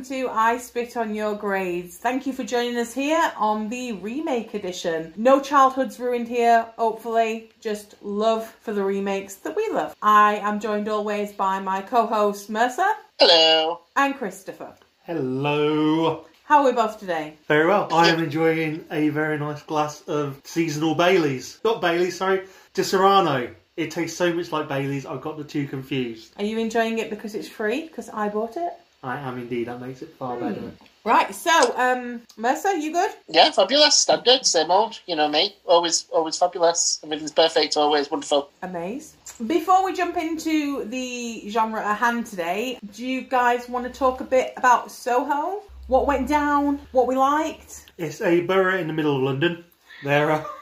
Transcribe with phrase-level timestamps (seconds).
[0.00, 1.98] Hello and welcome to I Spit on Your Grades.
[1.98, 5.12] Thank you for joining us here on the remake edition.
[5.16, 9.94] No childhoods ruined here, hopefully, just love for the remakes that we love.
[10.00, 12.86] I am joined always by my co host Mercer
[13.18, 13.82] Hello.
[13.94, 14.74] and Christopher.
[15.04, 16.24] Hello.
[16.44, 17.34] How are we both today?
[17.46, 17.88] Very well.
[17.92, 21.60] I am enjoying a very nice glass of seasonal Baileys.
[21.62, 23.54] Not Baileys, sorry, Disaronno.
[23.76, 26.32] It tastes so much like Baileys, I've got the two confused.
[26.38, 27.82] Are you enjoying it because it's free?
[27.82, 28.72] Because I bought it?
[29.02, 29.68] I am indeed.
[29.68, 30.72] That makes it far better.
[31.04, 33.10] Right, so, um, Mercer, you good?
[33.26, 33.98] Yeah, fabulous.
[33.98, 35.00] Standard, same old.
[35.06, 35.56] You know me.
[35.64, 37.00] Always, always fabulous.
[37.02, 37.76] Everything's perfect.
[37.78, 38.50] Always wonderful.
[38.62, 39.16] Amaze.
[39.46, 44.20] Before we jump into the genre at hand today, do you guys want to talk
[44.20, 45.62] a bit about Soho?
[45.86, 46.78] What went down?
[46.92, 47.86] What we liked?
[47.96, 49.64] It's a borough in the middle of London.
[50.04, 50.46] There are.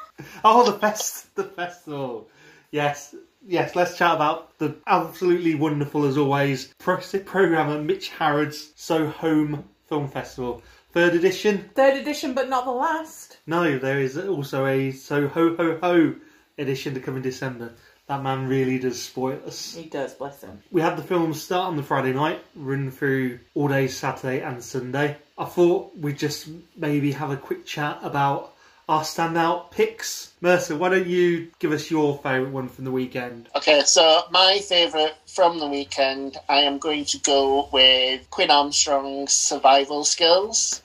[0.45, 2.27] Oh, the fest, the festival.
[2.73, 3.15] Yes,
[3.49, 3.75] yes.
[3.75, 10.09] Let's chat about the absolutely wonderful, as always, pro- programmer Mitch Harrod's So Home Film
[10.09, 11.71] Festival, third edition.
[11.75, 13.39] Third edition, but not the last.
[13.47, 16.15] No, there is also a So Ho Ho Ho
[16.59, 17.73] edition to come in December.
[18.07, 19.75] That man really does spoil us.
[19.75, 20.63] He does, bless him.
[20.71, 24.65] We had the film start on the Friday night, run through all day Saturday and
[24.65, 25.19] Sunday.
[25.37, 28.55] I thought we'd just maybe have a quick chat about
[28.89, 30.33] our standout picks.
[30.41, 33.49] Mercer, why don't you give us your favourite one from the weekend?
[33.55, 39.33] Okay, so my favourite from the weekend, I am going to go with Quinn Armstrong's
[39.33, 40.83] survival skills.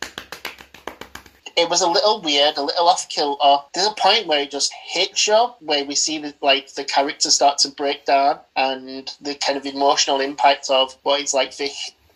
[1.55, 3.63] It was a little weird, a little off kilter.
[3.73, 7.29] There's a point where it just hits you, where we see the, like the character
[7.29, 11.67] start to break down, and the kind of emotional impact of what it's like for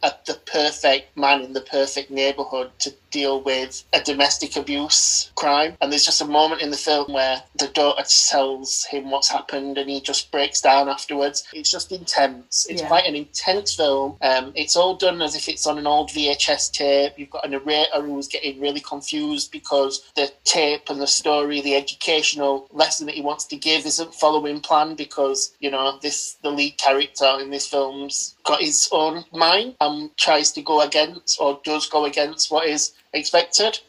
[0.07, 5.75] uh, the perfect man in the perfect neighborhood to deal with a domestic abuse crime.
[5.81, 9.77] And there's just a moment in the film where the daughter tells him what's happened
[9.77, 11.45] and he just breaks down afterwards.
[11.53, 12.67] It's just intense.
[12.69, 12.87] It's Yeah.
[12.87, 14.17] quite an intense film.
[14.21, 17.13] Um, it's all done as if it's on an old VHS tape.
[17.17, 21.75] You've got a narrator who's getting really confused because the tape and the story, the
[21.75, 26.51] educational lesson that he wants to give isn't following plan because, you know, this the
[26.51, 31.59] lead character in this film's got his own mind and tries to go against or
[31.63, 33.79] does go against what is expected.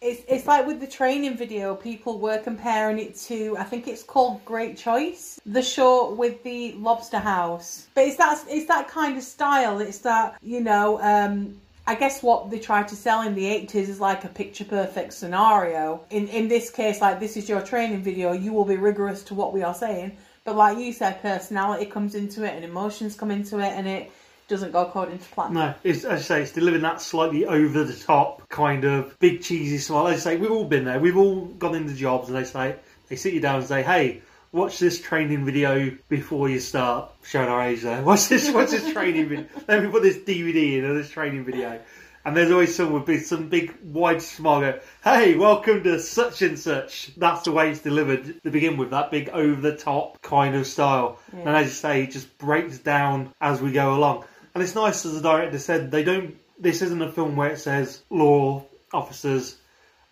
[0.00, 4.02] It's, it's like with the training video, people were comparing it to, I think it's
[4.02, 7.88] called Great Choice, the show with the lobster house.
[7.94, 9.80] But it's that, it's that kind of style.
[9.80, 13.88] It's that, you know, um, I guess what they tried to sell in the 80s
[13.88, 16.04] is like a picture perfect scenario.
[16.10, 19.34] In, in this case, like this is your training video, you will be rigorous to
[19.34, 20.16] what we are saying.
[20.44, 24.12] But like you said, personality comes into it and emotions come into it and it
[24.48, 25.54] doesn't go according to plan.
[25.54, 29.42] No, it's, as I say, it's delivering that slightly over the top kind of big
[29.42, 30.08] cheesy smile.
[30.08, 31.00] As I say, we've all been there.
[31.00, 32.76] We've all gone into jobs and they say,
[33.08, 34.22] they sit you down and say, hey,
[34.52, 38.02] watch this training video before you start showing our age there.
[38.04, 39.46] Watch this, watch this training video.
[39.66, 41.80] Let me put this DVD in or this training video.
[42.26, 46.40] And there's always someone with big, some big wide smile go, hey, welcome to such
[46.40, 47.14] and such.
[47.16, 50.66] That's the way it's delivered to begin with, that big over the top kind of
[50.66, 51.18] style.
[51.32, 54.24] And as you say, it just breaks down as we go along.
[54.54, 57.58] And it's nice, as the director said, they don't, this isn't a film where it
[57.58, 59.56] says law officers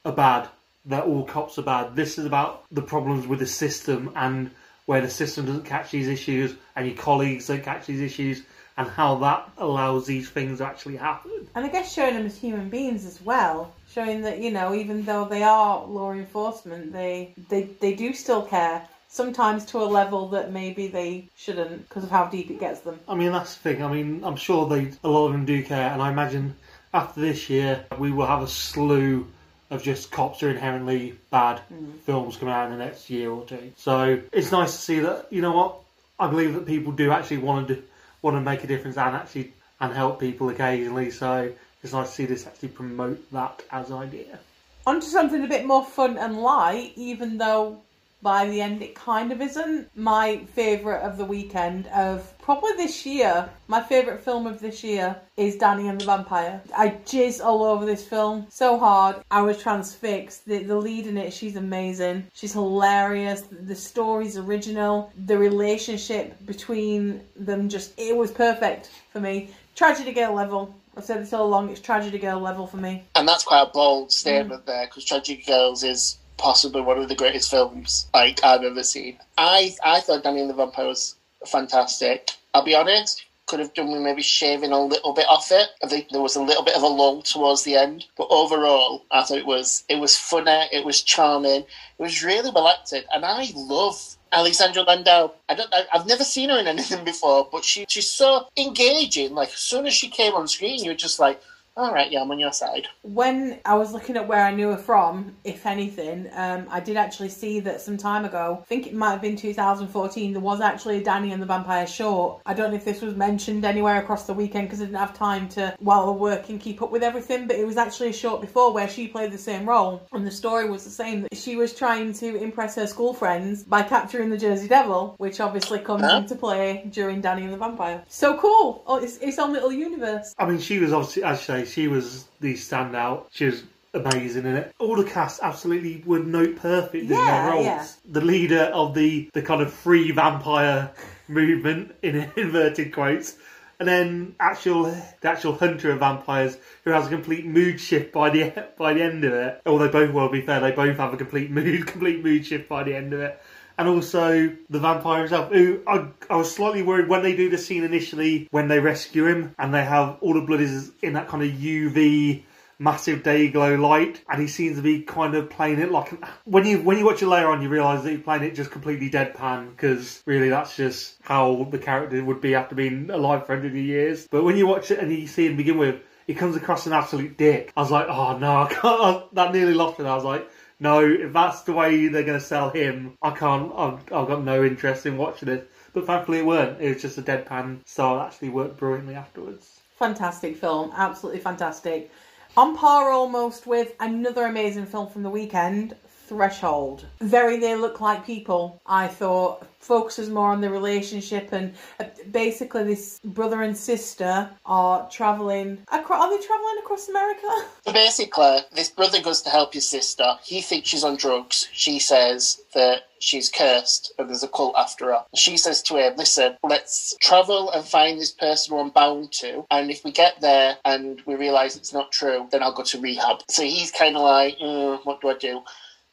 [0.05, 0.49] are bad,
[0.87, 1.95] that all cops are bad.
[1.95, 4.51] This is about the problems with the system and
[4.87, 8.43] where the system doesn't catch these issues and your colleagues don't catch these issues
[8.77, 11.31] and how that allows these things to actually happen.
[11.55, 15.05] And I guess showing them as human beings as well, showing that you know even
[15.05, 18.89] though they are law enforcement, they they they do still care.
[19.13, 22.99] Sometimes to a level that maybe they shouldn't because of how deep it gets them.
[23.07, 23.85] I mean, that's the thing.
[23.85, 26.57] I mean, I'm sure they a lot of them do care, and I imagine
[26.95, 29.27] after this year we will have a slew
[29.69, 31.99] of just cops are inherently bad mm.
[32.01, 33.73] films coming out in the next year or two.
[33.77, 35.27] So it's nice to see that.
[35.31, 35.81] You know what?
[36.19, 37.83] I believe that people do actually want to do,
[38.23, 41.11] want to make a difference and actually and help people occasionally.
[41.11, 41.53] So
[41.83, 44.39] it's nice to see this actually promote that as an idea.
[44.87, 47.83] Onto something a bit more fun and light, even though
[48.23, 49.89] by the end it kind of isn't.
[49.97, 55.17] My favourite of the weekend of probably this year, my favourite film of this year
[55.37, 56.61] is Danny and the Vampire.
[56.77, 59.17] I jizz all over this film so hard.
[59.31, 60.47] I was transfixed.
[60.47, 62.27] The, the lead in it, she's amazing.
[62.33, 63.43] She's hilarious.
[63.51, 65.13] The story's original.
[65.27, 69.51] The relationship between them just, it was perfect for me.
[69.75, 70.75] Tragedy Girl level.
[70.97, 73.05] I've said this all along, it's Tragedy Girl level for me.
[73.15, 74.13] And that's quite a bold mm.
[74.13, 78.83] statement there because Tragedy Girls is possibly one of the greatest films like I've ever
[78.83, 79.17] seen.
[79.39, 81.15] I I thought Danny and the Vampire was
[81.47, 82.33] fantastic.
[82.53, 85.69] I'll be honest, could have done with maybe shaving a little bit off it.
[85.85, 89.05] I think there was a little bit of a lull towards the end, but overall,
[89.13, 93.05] I thought it was it was funny, it was charming, it was really well acted,
[93.15, 95.33] and I love Alexandra Landau.
[95.49, 95.73] I don't.
[95.73, 99.33] I, I've never seen her in anything before, but she she's so engaging.
[99.35, 101.41] Like as soon as she came on screen, you're just like,
[101.77, 102.87] all right, yeah, I'm on your side.
[103.03, 106.97] When I was looking at where I knew her from, if anything, um, I did
[106.99, 110.61] actually see that some time ago, I think it might have been 2014, there was
[110.61, 112.43] actually a Danny and the Vampire short.
[112.45, 115.17] I don't know if this was mentioned anywhere across the weekend because I didn't have
[115.17, 118.13] time to, while I work and keep up with everything, but it was actually a
[118.13, 120.07] short before where she played the same role.
[120.13, 123.63] And the story was the same that she was trying to impress her school friends
[123.63, 126.19] by capturing the Jersey Devil, which obviously comes Huh?
[126.19, 128.03] into play during Danny and the Vampire.
[128.09, 128.83] So cool!
[128.87, 130.35] Oh, it's its own little universe.
[130.39, 133.27] I mean, she was obviously, as you say, she was the standout.
[133.31, 133.63] She was
[133.95, 134.75] amazing in it.
[134.79, 137.65] All the cast absolutely were note perfect in Yeah, their roles.
[137.67, 137.87] yeah.
[138.11, 140.91] The leader of the, the kind of free vampire
[141.29, 143.37] movement, in inverted quotes,
[143.79, 148.31] and then actual the actual hunter of vampires who has a complete mood shift by
[148.31, 149.61] the by the end of it.
[149.67, 152.69] Although both, well, to be fair, they both have a complete mood complete mood shift
[152.69, 153.41] by the end of it.
[153.79, 157.59] And also the vampire himself, who I, I was slightly worried when they do the
[157.59, 161.29] scene initially when they rescue him and they have all the blood is in that
[161.29, 162.45] kind of UV
[162.83, 166.13] massive day glow light, and he seems to be kind of playing it like
[166.45, 168.71] when you when you watch it later on, you realise that he's playing it just
[168.71, 173.55] completely deadpan because really that's just how the character would be after being alive for
[173.55, 174.27] hundred years.
[174.31, 176.93] But when you watch it and you see him begin with, he comes across an
[176.93, 177.73] absolute dick.
[177.77, 179.29] I was like, oh no.
[179.33, 180.07] That nearly lost it.
[180.07, 180.49] I was like.
[180.83, 183.73] No, if that's the way they're going to sell him, I can't.
[183.77, 185.71] I've, I've got no interest in watching it.
[185.93, 186.81] But thankfully, it weren't.
[186.81, 188.21] It was just a deadpan style.
[188.21, 189.81] Actually, worked brilliantly afterwards.
[190.01, 192.11] Fantastic film, absolutely fantastic.
[192.57, 195.95] On par almost with another amazing film from the weekend,
[196.33, 197.05] Threshold.
[197.21, 202.85] Very They Look Like People, I thought, focuses more on the relationship and uh, basically
[202.85, 205.79] this brother and sister are travelling.
[205.93, 207.49] Acro- are they travelling across America?
[207.93, 210.37] Basically, this brother goes to help his sister.
[210.43, 211.69] He thinks she's on drugs.
[211.73, 215.25] She says that she's cursed and there's a cult after her.
[215.35, 219.67] She says to him, Listen, let's travel and find this person who I'm bound to.
[219.71, 223.01] And if we get there and we realise it's not true, then I'll go to
[223.01, 223.43] rehab.
[223.51, 225.63] So he's kind of like, mm, What do I do?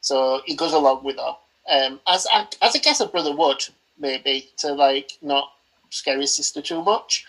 [0.02, 1.36] So he goes along with her.
[1.70, 3.64] Um, as, I, as I guess a brother would,
[4.00, 5.52] maybe, to like not
[5.90, 7.26] scare his sister too much.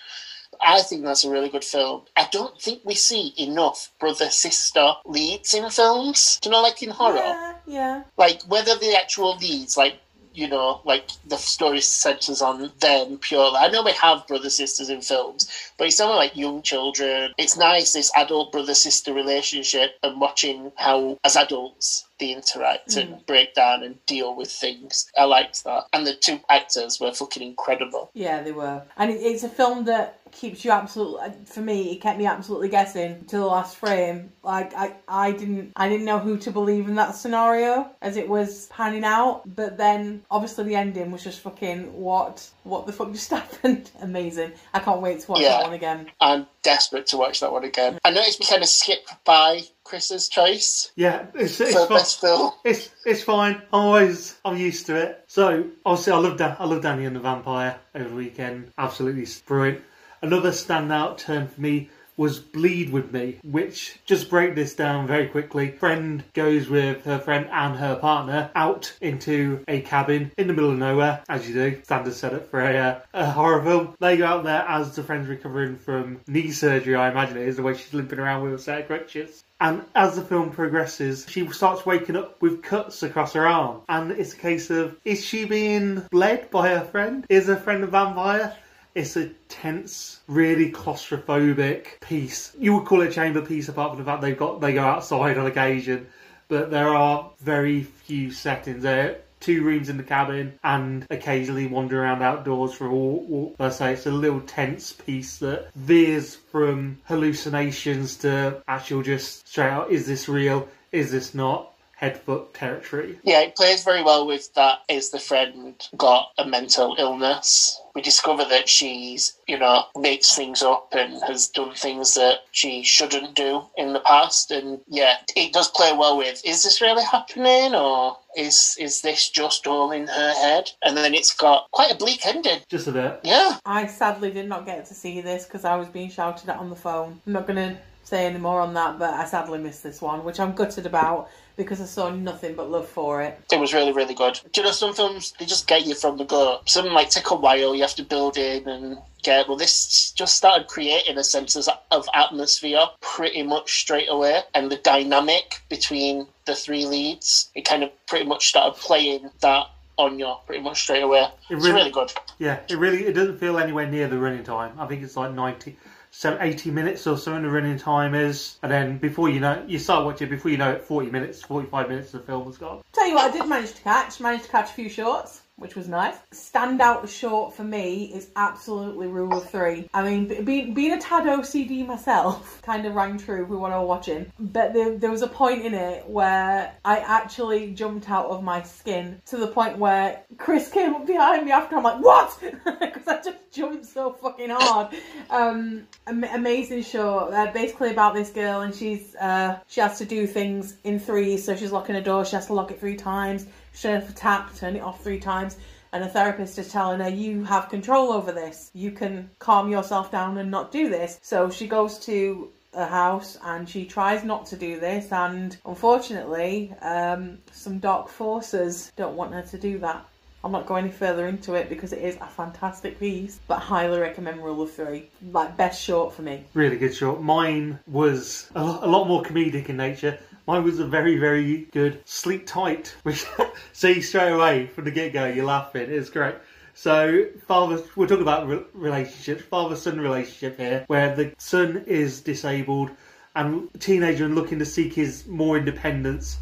[0.63, 2.03] I think that's a really good film.
[2.17, 6.39] I don't think we see enough brother sister leads in films.
[6.43, 7.17] Do you know, like in horror?
[7.17, 8.03] Yeah, yeah.
[8.19, 9.99] Like whether the actual leads, like
[10.33, 13.57] you know, like the story centers on them purely.
[13.57, 17.33] I know we have brother sisters in films, but it's not like young children.
[17.39, 23.15] It's nice this adult brother sister relationship and watching how, as adults, they interact and
[23.15, 23.27] mm.
[23.27, 25.11] break down and deal with things.
[25.19, 28.11] I liked that, and the two actors were fucking incredible.
[28.15, 28.83] Yeah, they were.
[28.97, 33.25] And it's a film that keeps you absolutely for me it kept me absolutely guessing
[33.27, 36.95] to the last frame like I, I didn't i didn't know who to believe in
[36.97, 41.93] that scenario as it was panning out but then obviously the ending was just fucking
[41.99, 45.59] what what the fuck just happened amazing i can't wait to watch Yeah.
[45.59, 47.99] that one again I'm desperate to watch that one again.
[48.05, 51.97] I noticed we kind of skipped by Chris's choice Yeah, it's it's, for fine.
[51.99, 52.53] best film.
[52.65, 53.55] it's it's fine.
[53.73, 55.25] I'm always I'm used to it.
[55.27, 58.73] So obviously I love Dan- I love Danny and the Vampire over the weekend.
[58.77, 59.81] Absolutely brilliant.
[60.23, 61.89] Another standout turn for me
[62.21, 65.71] was Bleed with Me, which just break this down very quickly.
[65.71, 70.71] Friend goes with her friend and her partner out into a cabin in the middle
[70.71, 71.81] of nowhere, as you do.
[71.83, 73.95] Standard setup for a, uh, a horror film.
[74.01, 76.95] They go out there as the friend's recovering from knee surgery.
[76.95, 79.43] I imagine it is the way she's limping around with a set of crutches.
[79.59, 83.81] And as the film progresses, she starts waking up with cuts across her arm.
[83.89, 87.25] And it's a case of is she being bled by her friend?
[87.31, 88.55] Is her friend a vampire?
[89.01, 92.55] It's a tense, really claustrophobic piece.
[92.59, 94.85] You would call it a chamber piece, apart from the fact they've got they go
[94.85, 96.07] outside on occasion.
[96.49, 99.23] But there are very few settings there.
[99.41, 103.57] Two rooms in the cabin, and occasionally wander around outdoors for a walk.
[103.59, 109.71] Let's say it's a little tense piece that veers from hallucinations to actual just straight
[109.71, 110.69] out: is this real?
[110.93, 111.70] Is this not?
[112.01, 113.19] Head foot territory.
[113.23, 114.79] Yeah, it plays very well with that.
[114.89, 117.79] Is the friend got a mental illness?
[117.95, 122.83] We discover that she's, you know, makes things up and has done things that she
[122.85, 124.51] shouldn't do in the past.
[124.51, 129.29] And yeah, it does play well with is this really happening or is is this
[129.29, 130.71] just all in her head?
[130.83, 132.61] And then it's got quite a bleak ending.
[132.71, 133.21] Just a bit.
[133.25, 133.59] Yeah.
[133.67, 136.71] i sadly did not get to see this because i was being shouted at on
[136.71, 140.01] the phone i'm not gonna say any more on that but i sadly missed this
[140.01, 141.29] one which i'm gutted about
[141.65, 144.41] because i saw nothing but love for it It was really, really good.
[144.53, 146.61] Do you know some films they just get you from the go?
[146.67, 149.47] Some like take a while, you have to build in and get.
[149.49, 154.71] Well, this just started creating a sense of, of atmosphere pretty much straight away, and
[154.71, 157.51] the dynamic between the three leads.
[157.55, 159.67] It kind of pretty much started playing that
[159.99, 161.27] on you pretty much straight away.
[161.51, 162.13] It's really- really good.
[162.39, 164.73] Yeah, it really it doesn't feel anywhere near the running time.
[164.79, 165.77] I think it's like 90,
[166.21, 169.65] so 80 minutes or so in the running time is, and then before you know,
[169.67, 172.59] you start watching before you know it, forty minutes, forty five minutes, the film has
[172.59, 172.83] gone.
[172.93, 174.21] Tell you what, I did manage to catch.
[174.21, 176.17] Managed to catch a few shorts, which was nice.
[176.33, 179.89] Standout short for me is absolutely Rule of Three.
[179.93, 183.79] I mean, being being a tad OCD myself, kind of rang true with what I
[183.79, 184.33] was watching.
[184.41, 188.63] But there, there was a point in it where I actually jumped out of my
[188.63, 191.77] skin to the point where Chris came up behind me after.
[191.77, 192.37] I'm like, what?
[192.81, 194.95] Because I just jumped so fucking hard.
[195.29, 197.19] Um, am- amazing show.
[197.19, 201.45] Uh, basically about this girl, and she's uh, she has to do things in threes.
[201.45, 202.25] So she's locking a door.
[202.25, 203.47] She has to lock it three times.
[203.73, 205.57] She for tap, turn it off three times.
[205.93, 208.71] And a therapist is telling her, You have control over this.
[208.75, 211.19] You can calm yourself down and not do this.
[211.23, 215.11] So she goes to a house and she tries not to do this.
[215.13, 220.07] And unfortunately, um, some dark forces don't want her to do that.
[220.43, 223.99] I'm not going any further into it because it is a fantastic piece, but highly
[223.99, 225.11] recommend Rule of Three.
[225.33, 226.45] Like, best short for me.
[226.55, 227.21] Really good short.
[227.21, 230.19] Mine was a lot more comedic in nature.
[230.51, 233.25] Mine was a very, very good Sleep Tight, which
[233.73, 235.89] see straight away from the get go, you're laughing.
[235.89, 236.35] It's great.
[236.75, 242.21] So, father, we're talking about re- relationships, father son relationship here, where the son is
[242.21, 242.91] disabled
[243.37, 246.39] and teenager and looking to seek his more independence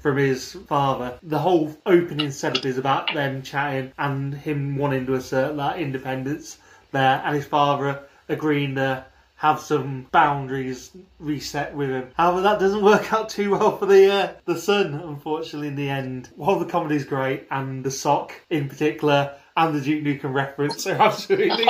[0.00, 1.20] from his father.
[1.22, 6.58] The whole opening setup is about them chatting and him wanting to assert that independence
[6.90, 9.04] there, and his father agreeing to
[9.42, 12.08] have some boundaries reset with him.
[12.14, 15.66] However, that doesn't work out too well for the uh, the son, unfortunately.
[15.66, 20.04] In the end, while the comedy's great and the sock in particular and the Duke
[20.04, 21.66] Nukem reference are absolutely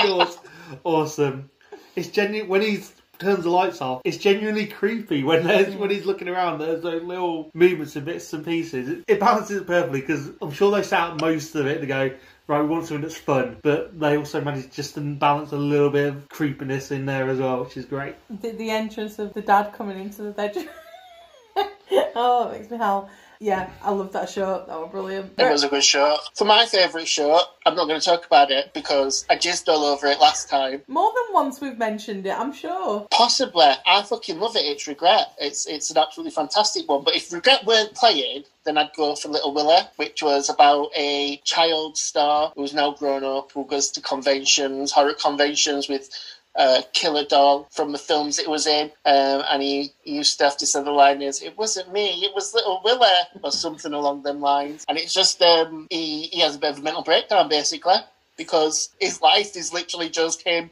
[0.85, 1.51] awesome.
[1.97, 4.03] It's genuine when he's turns the lights off.
[4.05, 6.59] It's genuinely creepy when there's when he's looking around.
[6.59, 8.89] There's those little movements and bits and pieces.
[8.89, 12.11] It, it balances it perfectly because I'm sure they sat most of it to go.
[12.53, 15.89] Right, we want something that's fun, but they also managed just to balance a little
[15.89, 18.15] bit of creepiness in there as well, which is great.
[18.29, 20.69] The, the entrance of the dad coming into the bedroom.
[22.15, 23.09] oh, it makes me howl.
[23.43, 24.65] Yeah, I love that show.
[24.69, 25.33] That was brilliant.
[25.37, 26.17] It was a good show.
[26.37, 29.85] For my favourite show, I'm not going to talk about it because I jizzed all
[29.85, 30.83] over it last time.
[30.87, 33.09] More than once we've mentioned it, I'm sure.
[33.11, 34.61] Possibly, I fucking love it.
[34.61, 35.33] It's Regret.
[35.41, 37.03] It's it's an absolutely fantastic one.
[37.03, 41.39] But if Regret weren't playing, then I'd go for Little Willie, which was about a
[41.39, 46.11] child star who's now grown up, who goes to conventions, horror conventions with
[46.55, 50.45] uh, Killer Doll from the films it was in, um, and he, he used to
[50.45, 53.09] have to say the line is, "It wasn't me, it was Little Willie,"
[53.43, 54.85] or something along them lines.
[54.89, 57.97] And it's just um, he he has a bit of a mental breakdown basically
[58.37, 60.71] because his life is literally just him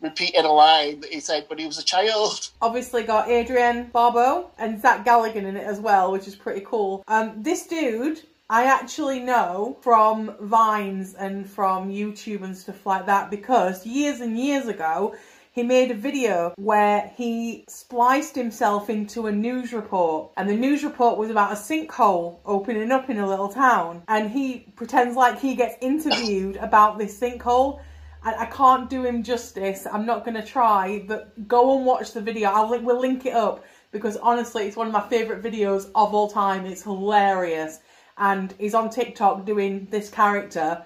[0.00, 2.50] repeating a line that he said when he was a child.
[2.60, 7.04] Obviously got Adrienne Barbeau and Zach Galligan in it as well, which is pretty cool.
[7.08, 8.20] Um, this dude
[8.52, 14.38] I actually know from Vines and from YouTube and stuff like that because years and
[14.38, 15.16] years ago
[15.52, 20.84] he made a video where he spliced himself into a news report and the news
[20.84, 25.40] report was about a sinkhole opening up in a little town and he pretends like
[25.40, 27.80] he gets interviewed about this sinkhole
[28.22, 29.86] I, I can't do him justice.
[29.90, 32.50] I'm not going to try, but go and watch the video.
[32.50, 36.28] I'll we'll link it up because honestly, it's one of my favourite videos of all
[36.28, 36.66] time.
[36.66, 37.80] It's hilarious.
[38.18, 40.84] And he's on TikTok doing this character,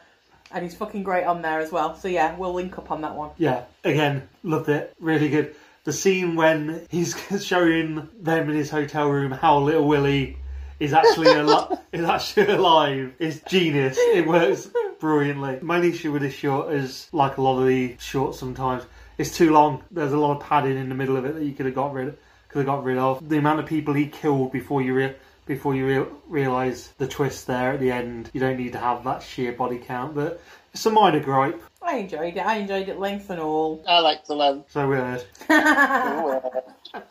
[0.50, 1.96] and he's fucking great on there as well.
[1.96, 3.30] So yeah, we'll link up on that one.
[3.38, 4.94] Yeah, again, loved it.
[5.00, 5.54] Really good.
[5.84, 10.36] The scene when he's showing them in his hotel room how little Willie
[10.78, 13.96] is actually al- is actually alive is genius.
[13.98, 14.68] It works
[15.00, 15.58] brilliantly.
[15.62, 18.84] My issue with this short is like a lot of the shorts sometimes.
[19.18, 19.82] It's too long.
[19.90, 21.92] There's a lot of padding in the middle of it that you could have got
[21.92, 22.18] rid of,
[22.48, 23.26] could have got rid of.
[23.26, 25.14] The amount of people he killed before you re-
[25.46, 28.30] before you re- realize the twist there at the end.
[28.32, 30.40] You don't need to have that sheer body count, but
[30.74, 31.62] it's a minor gripe.
[31.80, 32.40] I enjoyed it.
[32.40, 33.82] I enjoyed it length and all.
[33.86, 34.72] I like the length.
[34.72, 35.24] So weird.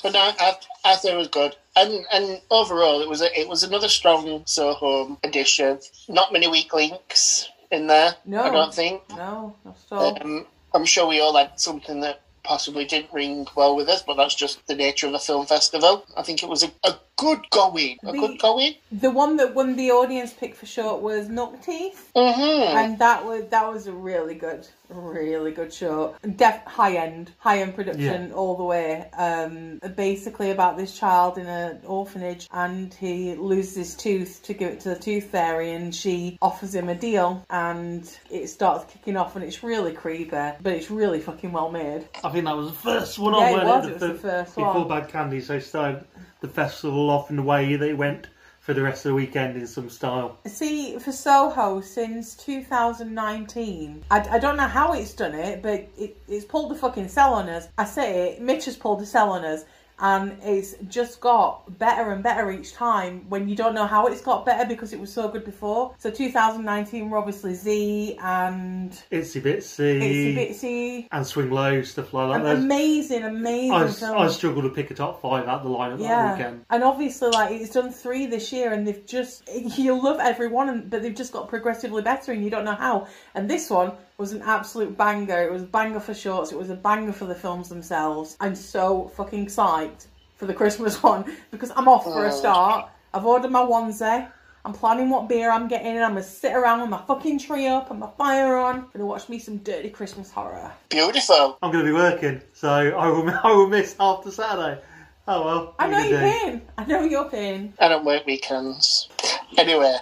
[0.02, 3.48] But no, I, I thought it was good, and and overall, it was a, it
[3.48, 5.80] was another strong So Home edition.
[6.10, 8.16] Not many weak links in there.
[8.26, 8.42] No.
[8.44, 9.04] I don't think.
[9.10, 10.24] no, not at all.
[10.24, 14.16] Um, I'm sure we all had something that possibly didn't ring well with us, but
[14.16, 16.04] that's just the nature of a film festival.
[16.18, 18.74] I think it was a, a good going, a The- good going.
[18.92, 22.12] The one that won the audience pick for short was Milk Teeth.
[22.16, 22.78] Mm-hmm.
[22.78, 26.16] and that was that was a really good, really good show.
[26.36, 29.10] Def high end, high end production all the way.
[29.18, 34.72] Um, basically about this child in an orphanage, and he loses his tooth to give
[34.72, 39.18] it to the tooth fairy, and she offers him a deal, and it starts kicking
[39.18, 42.08] off, and it's really creepy, but it's really fucking well made.
[42.24, 44.10] I think that was the first one Yeah, on it was, the it was the
[44.10, 44.88] fir- first before one.
[44.88, 46.06] Bad Candy, so started
[46.46, 48.28] the festival off in the way they went
[48.60, 50.40] for the rest of the weekend in some style.
[50.48, 56.18] See, for Soho since 2019, I, I don't know how it's done it, but it,
[56.28, 57.68] it's pulled the fucking sell on us.
[57.78, 59.66] I say it, Mitch has pulled the sell on us.
[59.98, 64.22] And it's just got better and better each time when you don't know how it's
[64.22, 65.96] got better because it was so good before.
[66.00, 71.08] So 2019 were obviously Z and Itsy Bitsy, Itsy Bitsy.
[71.12, 72.56] and Swing Low, stuff like that.
[72.58, 73.72] Amazing, amazing
[74.10, 74.26] I.
[74.26, 76.66] I struggle to pick a top five out the lineup that Yeah, weekend.
[76.70, 79.48] and obviously, like it's done three this year, and they've just
[79.78, 83.08] you love everyone, but they've just got progressively better, and you don't know how.
[83.34, 85.44] And this one was an absolute banger.
[85.44, 86.52] It was a banger for shorts.
[86.52, 88.38] It was a banger for the films themselves.
[88.40, 92.38] I'm so fucking psyched for the Christmas one because I'm off for a oh.
[92.38, 92.90] start.
[93.14, 94.30] I've ordered my onesie.
[94.66, 97.68] I'm planning what beer I'm getting, and I'm gonna sit around with my fucking tree
[97.68, 100.72] up and my fire on, gonna watch me some dirty Christmas horror.
[100.90, 101.60] Beautiful.
[101.62, 102.68] I'm going to be working, so
[102.98, 104.82] I will I will miss half the Saturday.
[105.28, 105.76] Oh well.
[105.78, 106.62] I know you you're gonna pain.
[106.80, 107.74] I know you're pain.
[107.80, 109.08] I don't work weekends.
[109.56, 109.96] Anyway,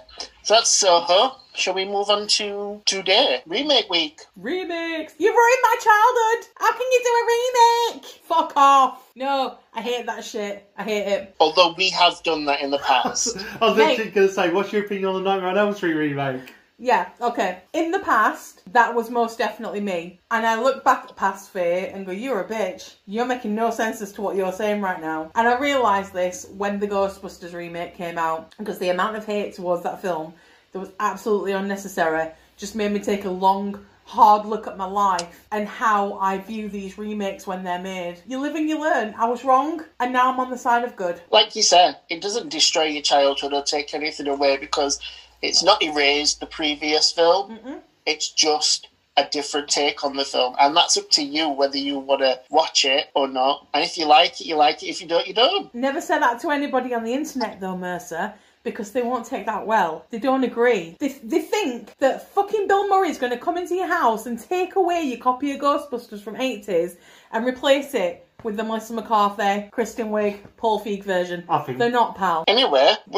[0.44, 1.36] so that's Soho.
[1.56, 3.44] Shall we move on to today?
[3.46, 4.22] Remake week.
[4.40, 5.14] Remix!
[5.20, 6.48] You've ruined my childhood!
[6.58, 8.06] How can you do a remake?
[8.24, 9.12] Fuck off!
[9.16, 10.68] No, I hate that shit.
[10.78, 11.36] I hate it.
[11.40, 13.38] Although we have done that in the past.
[13.62, 15.94] I was literally going to say, what's your opinion on the Nightmare on Elm Street
[15.94, 16.54] remake?
[16.80, 17.60] Yeah, okay.
[17.74, 20.20] In the past, that was most definitely me.
[20.32, 22.96] And I look back at past Faye and go, You're a bitch.
[23.06, 25.32] You're making no sense as to what you're saying right now.
[25.36, 29.54] And I realised this when the Ghostbusters remake came out, because the amount of hate
[29.54, 30.34] towards that film
[30.74, 35.48] that was absolutely unnecessary just made me take a long, hard look at my life
[35.52, 38.22] and how I view these remakes when they're made.
[38.28, 39.14] You live and you learn.
[39.18, 41.22] I was wrong, and now I'm on the side of good.
[41.32, 45.00] like you said, it doesn't destroy your childhood or take anything away because
[45.42, 47.60] it's not erased the previous film.
[48.06, 52.00] It's just a different take on the film, and that's up to you whether you
[52.00, 53.68] want to watch it or not.
[53.74, 54.88] And if you like it, you like it.
[54.88, 55.74] If you don't, you don't.
[55.74, 59.66] Never say that to anybody on the internet, though, Mercer, because they won't take that
[59.68, 60.06] well.
[60.10, 60.96] They don't agree.
[61.00, 64.76] They, they think that fucking Bill Murray's going to come into your house and take
[64.76, 66.96] away your copy of Ghostbusters from 80s
[67.32, 71.44] and replace it with the Melissa McCarthy, Kristen Wiig, Paul Feig version.
[71.50, 72.44] I think- They're not, pal.
[72.48, 72.94] Anyway,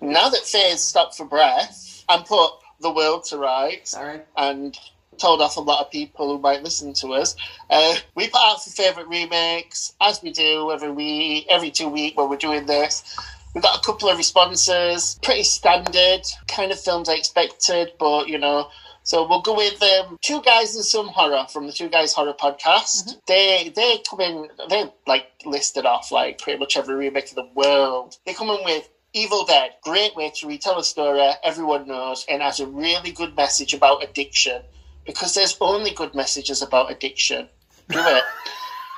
[0.00, 4.20] now that Faye's stopped for breath and put the world to rights, Sorry.
[4.36, 4.76] and
[5.18, 7.36] told off a lot of people who might listen to us.
[7.68, 12.16] Uh, we put out for favourite remakes, as we do every week, every two week
[12.16, 13.16] when we're doing this.
[13.54, 18.38] We got a couple of responses, pretty standard, kind of films I expected, but you
[18.38, 18.68] know.
[19.02, 22.34] So we'll go with um, two guys and some horror from the Two Guys Horror
[22.34, 23.16] podcast.
[23.26, 27.48] They they come in, they like listed off like pretty much every remake in the
[27.54, 28.18] world.
[28.24, 32.42] They come in with Evil Dead, great way to retell a story everyone knows and
[32.42, 34.62] has a really good message about addiction
[35.04, 37.48] because there's only good messages about addiction.
[37.88, 38.24] Do it.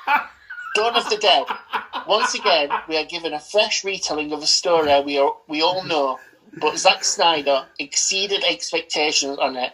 [0.75, 1.45] Dawn of the Dead.
[2.07, 5.85] Once again, we are given a fresh retelling of a story we are, we all
[5.85, 6.19] know,
[6.59, 9.73] but Zack Snyder exceeded expectations on it,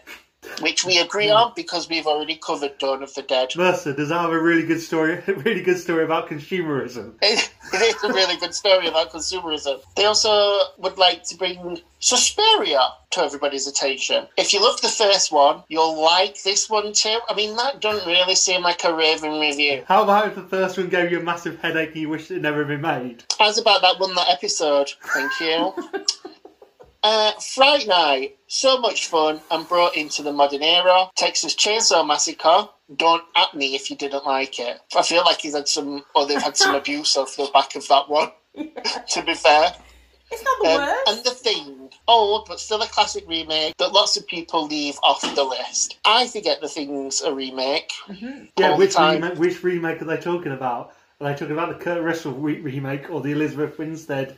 [0.61, 1.37] which we agree hmm.
[1.37, 3.51] on because we've already covered Dawn of the Dead.
[3.57, 5.23] Mercer, does that have a really good story?
[5.27, 7.15] A really good story about consumerism?
[7.71, 9.83] It is a really good story about consumerism.
[9.95, 14.27] They also would like to bring Suspiria to everybody's attention.
[14.39, 17.19] If you loved the first one, you'll like this one too.
[17.29, 19.85] I mean, that doesn't really seem like a raving review.
[19.87, 22.35] How about if the first one gave you a massive headache and you wish it
[22.35, 23.25] had never been made?
[23.39, 24.91] How's about that one, that episode?
[25.03, 25.75] Thank you.
[27.03, 31.09] Uh, Fright Night, so much fun and brought into the modern era.
[31.17, 34.81] Texas Chainsaw Massacre, don't at me if you didn't like it.
[34.97, 37.87] I feel like he's had some, or they've had some abuse off the back of
[37.89, 39.73] that one, to be fair.
[40.31, 41.09] It's not the Um, worst.
[41.09, 45.23] and The Thing, old but still a classic remake that lots of people leave off
[45.35, 45.99] the list.
[46.05, 47.93] I forget The Thing's a remake.
[48.09, 49.23] Yeah, all the which time.
[49.23, 50.93] remake, which remake are they talking about?
[51.21, 54.37] Are they talking about the Kurt Russell re- remake or the Elizabeth Winstead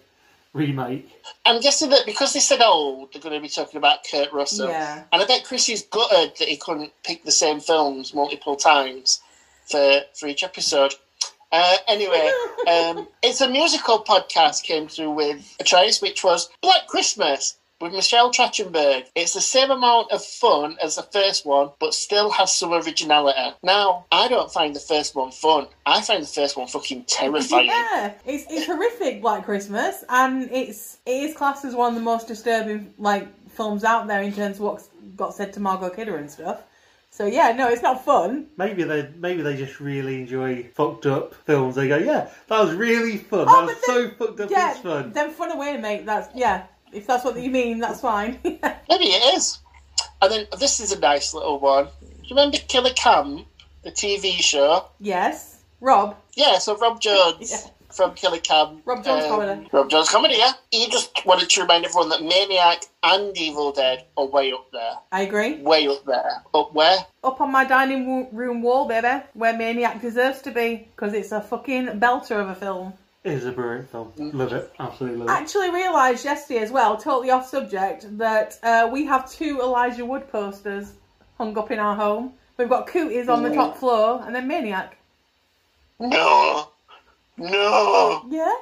[0.52, 1.08] remake?
[1.46, 4.68] I'm guessing that because they said old, they're going to be talking about Kurt Russell.
[4.68, 5.04] Yeah.
[5.12, 9.20] And I bet Chris is gutted that he couldn't pick the same films multiple times
[9.66, 10.94] for for each episode.
[11.52, 12.30] Uh, anyway,
[12.68, 17.92] um, it's a musical podcast came through with a choice, which was Black Christmas with
[17.92, 19.04] Michelle Trachtenberg.
[19.14, 23.56] It's the same amount of fun as the first one, but still has some originality.
[23.62, 25.66] Now, I don't find the first one fun.
[25.86, 27.70] I find the first one fucking terrifying.
[27.90, 32.00] Yeah, it's it's horrific Black Christmas, and it's it is classed as one of the
[32.04, 36.16] most disturbing like films out there in terms of what got said to Margot Kidder
[36.16, 36.62] and stuff.
[37.10, 38.46] So yeah, no, it's not fun.
[38.56, 41.74] Maybe they maybe they just really enjoy fucked up films.
[41.74, 43.46] They go, yeah, that was really fun.
[43.48, 44.50] Oh, that was but so fucked up.
[44.50, 45.12] Yeah, It's fun.
[45.12, 46.06] then fun away, mate.
[46.06, 46.66] That's yeah.
[46.92, 48.38] If that's what you mean, that's fine.
[48.44, 49.58] Maybe it is.
[50.22, 51.86] And then this is a nice little one.
[52.00, 53.46] Do you remember Killer Camp,
[53.82, 54.86] the TV show?
[55.00, 56.16] yes, Rob.
[56.34, 57.70] Yeah, so Rob Jones Yeah.
[57.90, 58.82] from Killer Cam.
[58.84, 59.68] Rob Jones um, comedy.
[59.72, 60.52] Rob Jones comedy, yeah.
[60.70, 64.92] He just wanted to remind everyone that Maniac and Evil Dead are way up there.
[65.10, 65.56] I agree.
[65.62, 66.42] Way up there.
[66.54, 66.98] Up where?
[67.24, 71.40] Up on my dining room wall, baby, where Maniac deserves to be, because it's a
[71.40, 72.92] fucking belter of a film.
[73.22, 74.12] It is a brilliant film.
[74.16, 74.72] Love it.
[74.78, 75.32] Absolutely love it.
[75.32, 80.26] Actually realised yesterday as well, totally off subject, that uh, we have two Elijah Wood
[80.30, 80.94] posters
[81.36, 82.32] hung up in our home.
[82.56, 84.96] We've got Cooties on the top floor, and then Maniac.
[85.98, 86.68] No.
[87.36, 88.26] No.
[88.30, 88.52] Yeah?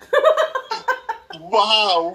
[1.40, 2.14] Wow.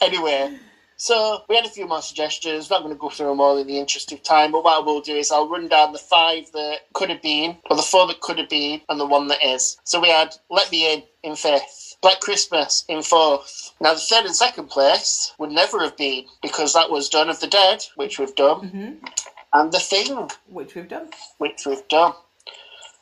[0.00, 0.58] anyway,
[0.96, 2.70] so we had a few more suggestions.
[2.70, 4.84] Not going to go through them all in the interest of time, but what I
[4.84, 8.06] will do is I'll run down the five that could have been, or the four
[8.06, 9.78] that could have been, and the one that is.
[9.84, 13.72] So we had Let Me In in fifth, Black Christmas in fourth.
[13.80, 17.40] Now the third and second place would never have been because that was Dawn of
[17.40, 19.06] the Dead, which we've done, hmm
[19.52, 21.08] and The Thing, Which we've done.
[21.38, 22.12] which we've done.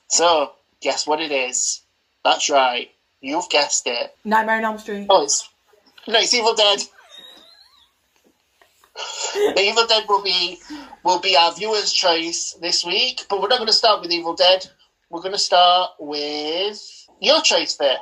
[0.09, 1.81] So guess what it is?
[2.25, 2.91] That's right.
[3.21, 4.15] You've guessed it.
[4.25, 5.07] Nightmare on Elm Street.
[5.11, 5.49] Oh, it's
[6.07, 6.81] no, it's Evil Dead.
[9.57, 10.61] Evil Dead will be
[11.03, 14.35] will be our viewers' choice this week, but we're not going to start with Evil
[14.35, 14.67] Dead.
[15.11, 17.99] We're going to start with your choice, there.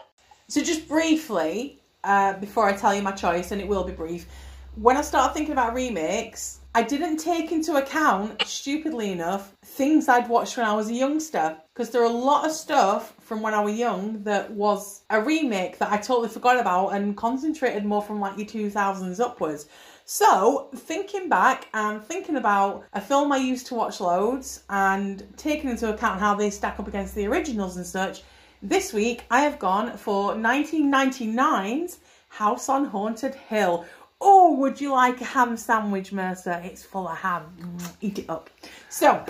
[0.48, 4.26] So just briefly, uh, before I tell you my choice, and it will be brief,
[4.74, 10.28] when I started thinking about remakes, I didn't take into account, stupidly enough, things I'd
[10.28, 11.58] watched when I was a youngster.
[11.74, 15.22] Because there are a lot of stuff from when I was young that was a
[15.22, 19.66] remake that I totally forgot about and concentrated more from like your 2000s upwards.
[20.14, 25.70] So, thinking back and thinking about a film I used to watch loads and taking
[25.70, 28.22] into account how they stack up against the originals and such,
[28.60, 31.98] this week I have gone for 1999's
[32.28, 33.86] House on Haunted Hill.
[34.20, 36.60] Oh, would you like a ham sandwich, Mercer?
[36.62, 37.78] It's full of ham.
[38.02, 38.50] Eat it up.
[38.90, 39.24] So,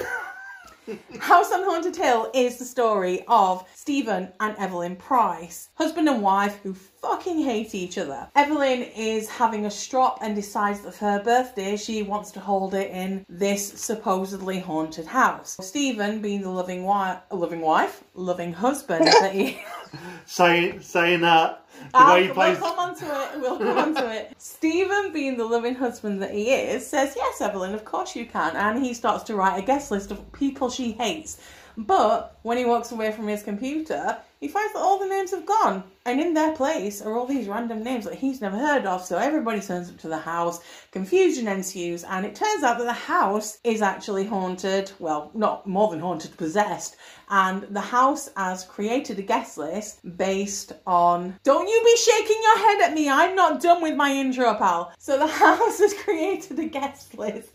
[1.21, 6.59] House on Haunted Hill is the story of Stephen and Evelyn Price, husband and wife
[6.63, 8.29] who fucking hate each other.
[8.35, 12.75] Evelyn is having a strop and decides that for her birthday she wants to hold
[12.75, 15.57] it in this supposedly haunted house.
[15.61, 19.63] Stephen, being the loving wife, loving wife, loving husband that he
[20.27, 21.62] Saying saying that
[21.93, 23.41] the way he plays We'll come on to it.
[23.41, 24.35] We'll come on to it.
[24.39, 28.57] Stephen, being the loving husband that he is, says, Yes, Evelyn, of course you can.
[28.57, 31.41] And he starts to write a guest list of people she hates.
[31.77, 35.47] But when he walks away from his computer, he finds that all the names have
[35.47, 35.85] gone.
[36.05, 39.05] And in their place are all these random names that he's never heard of.
[39.05, 42.93] So everybody turns up to the house, confusion ensues, and it turns out that the
[42.93, 44.91] house is actually haunted.
[44.99, 46.97] Well, not more than haunted, possessed.
[47.31, 51.39] And the house has created a guest list based on.
[51.45, 54.93] Don't you be shaking your head at me, I'm not done with my intro, pal.
[54.99, 57.53] So the house has created a guest list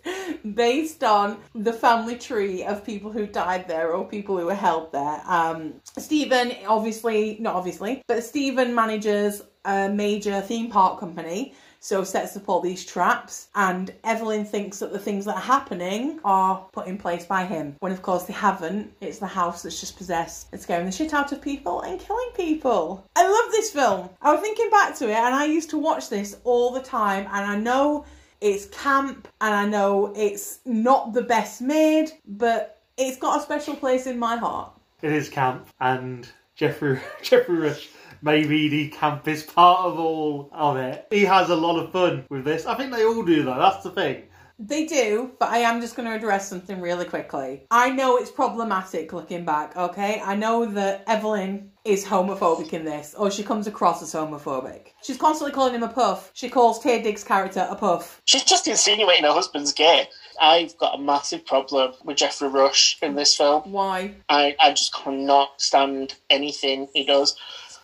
[0.56, 4.94] based on the family tree of people who died there or people who were held
[4.94, 5.22] there.
[5.26, 11.54] Um, Stephen, obviously, not obviously, but Stephen manages a major theme park company.
[11.80, 16.20] So sets up all these traps, and Evelyn thinks that the things that are happening
[16.26, 17.76] are put in place by him.
[17.80, 18.92] When of course they haven't.
[19.00, 22.32] It's the house that's just possessed and scaring the shit out of people and killing
[22.36, 23.06] people.
[23.16, 24.10] I love this film.
[24.22, 27.26] I was thinking back to it, and I used to watch this all the time,
[27.32, 28.06] and I know
[28.42, 33.76] it's camp, and I know it's not the best made, but it's got a special
[33.76, 34.72] place in my heart.
[35.04, 37.90] it is camp and Geoffrey Geoffrey Rush
[38.22, 41.06] maybe the campest part of all of it.
[41.12, 42.66] He has a lot of fun with this.
[42.66, 44.24] I think they all do though, that's the thing.
[44.60, 47.68] They do, but I am just going to address something really quickly.
[47.70, 50.20] I know it's problematic looking back, okay?
[50.20, 54.94] I know that Evelyn is homophobic in this, or she comes across as homophobic.
[55.04, 56.32] She's constantly calling him a puff.
[56.34, 58.20] She calls Taye Diggs' character a puff.
[58.26, 60.10] She's just insinuating her husband's gay.
[60.42, 63.72] I've got a massive problem with Geoffrey Rush in this film.
[63.72, 64.14] Why?
[64.30, 67.36] I, I just cannot stand anything he does.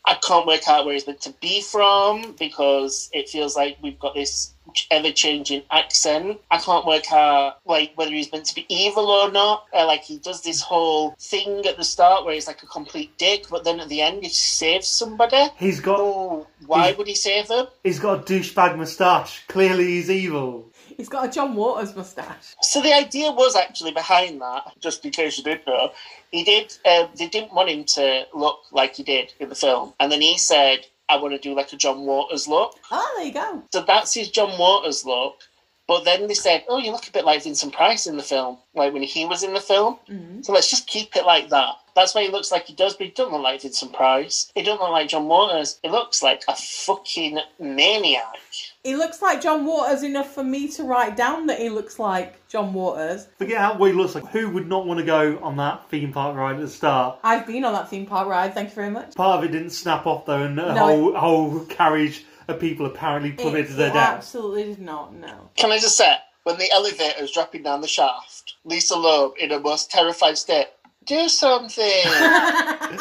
[0.06, 3.98] I can't work out where he's meant to be from because it feels like we've
[4.00, 4.52] got this
[4.92, 6.40] ever changing accent.
[6.52, 9.66] I can't work out like whether he's meant to be evil or not.
[9.74, 13.18] Uh, like he does this whole thing at the start where he's like a complete
[13.18, 15.46] dick, but then at the end he saves somebody.
[15.58, 17.68] He's got Oh, why He's- would he save them?
[17.86, 19.44] he's got a douchebag moustache.
[19.48, 20.66] Clearly he's evil.
[20.98, 22.56] He's got a John Waters moustache.
[22.62, 25.92] So the idea was actually behind that, just in case you didn't know.
[26.32, 26.76] He did.
[26.86, 30.22] Uh, they didn't want him to look like he did in the film, and then
[30.22, 33.64] he said, "I want to do like a John Waters look." Oh, there you go.
[33.74, 35.42] So that's his John Waters look.
[35.86, 38.58] But then they said, "Oh, you look a bit like Vincent Price in the film,
[38.74, 40.44] like when he was in the film." Mhm.
[40.46, 41.76] So let's just keep it like that.
[41.94, 44.50] That's why he looks like he does, but he doesn't look like Vincent Price.
[44.56, 45.80] He doesn't look like John Waters.
[45.84, 48.38] He looks like a fucking maniac.
[48.84, 52.46] He looks like John Waters enough for me to write down that he looks like
[52.50, 53.28] John Waters.
[53.38, 54.28] Forget how what he looks like.
[54.28, 57.18] Who would not want to go on that theme park ride at the start?
[57.24, 58.54] I've been on that theme park ride.
[58.54, 59.16] Thank you very much.
[59.16, 62.86] Part of it didn't snap off though, and the No, whole whole carriage of people
[62.86, 64.16] apparently plummeted to It, their it death.
[64.18, 65.14] absolutely did not.
[65.16, 65.50] No.
[65.56, 69.54] Can I just say, when the elevator is dropping down the shaft, Lisa Loeb in
[69.54, 70.68] a most terrified state,
[71.06, 72.04] do something.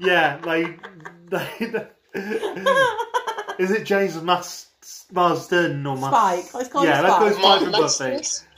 [0.00, 0.76] Yeah, they,
[1.26, 1.86] they,
[3.58, 4.67] is it James Mas-
[5.12, 6.54] Marsden or Mas- Spike.
[6.54, 7.60] Let's call him yeah, let's call him Spike.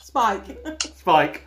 [0.00, 0.84] Spike from Buffy.
[0.84, 0.92] Spike.
[0.96, 1.46] Spike.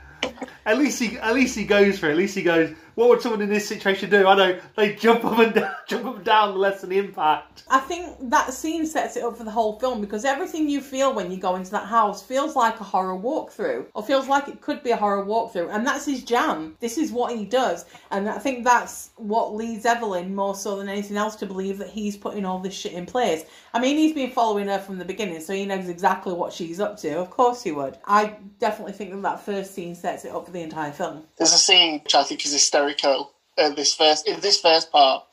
[0.65, 2.11] At least he, at least he goes for it.
[2.11, 2.73] At least he goes.
[2.95, 4.27] What would someone in this situation do?
[4.27, 7.63] I know they jump up and down, jump up and down, lessen the impact.
[7.67, 11.13] I think that scene sets it up for the whole film because everything you feel
[11.13, 14.61] when you go into that house feels like a horror walkthrough, or feels like it
[14.61, 16.77] could be a horror walkthrough, and that's his jam.
[16.79, 20.87] This is what he does, and I think that's what leads Evelyn more so than
[20.87, 23.43] anything else to believe that he's putting all this shit in place.
[23.73, 26.79] I mean, he's been following her from the beginning, so he knows exactly what she's
[26.79, 27.17] up to.
[27.17, 27.97] Of course, he would.
[28.05, 31.23] I definitely think that that first scene sets it up for the entire film.
[31.37, 35.23] There's a scene which I think is hysterical in this first in this first part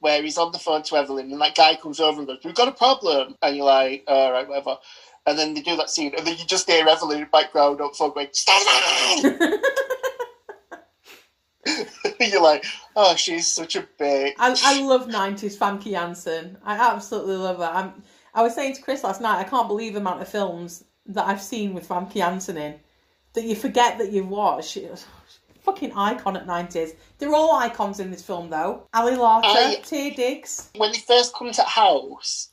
[0.00, 2.54] where he's on the phone to Evelyn and that guy comes over and goes, "We've
[2.54, 4.78] got a problem," and you're like, "All right, whatever."
[5.26, 7.80] And then they do that scene, and then you just hear Evelyn in the background
[7.80, 9.60] up phone going, "Stella!"
[12.20, 12.64] you're like,
[12.96, 16.56] "Oh, she's such a bitch." I, I love 90s Famke Janssen.
[16.64, 17.64] I absolutely love her.
[17.64, 18.02] I'm,
[18.34, 21.26] I was saying to Chris last night, I can't believe the amount of films that
[21.26, 22.80] I've seen with Famke Janssen in
[23.34, 24.76] that you forget that you've watched.
[25.60, 26.94] She was fucking icon at 90s.
[27.18, 28.86] They're all icons in this film, though.
[28.94, 30.70] Ali Larter, I- Taye Diggs.
[30.76, 32.48] when they first come to house,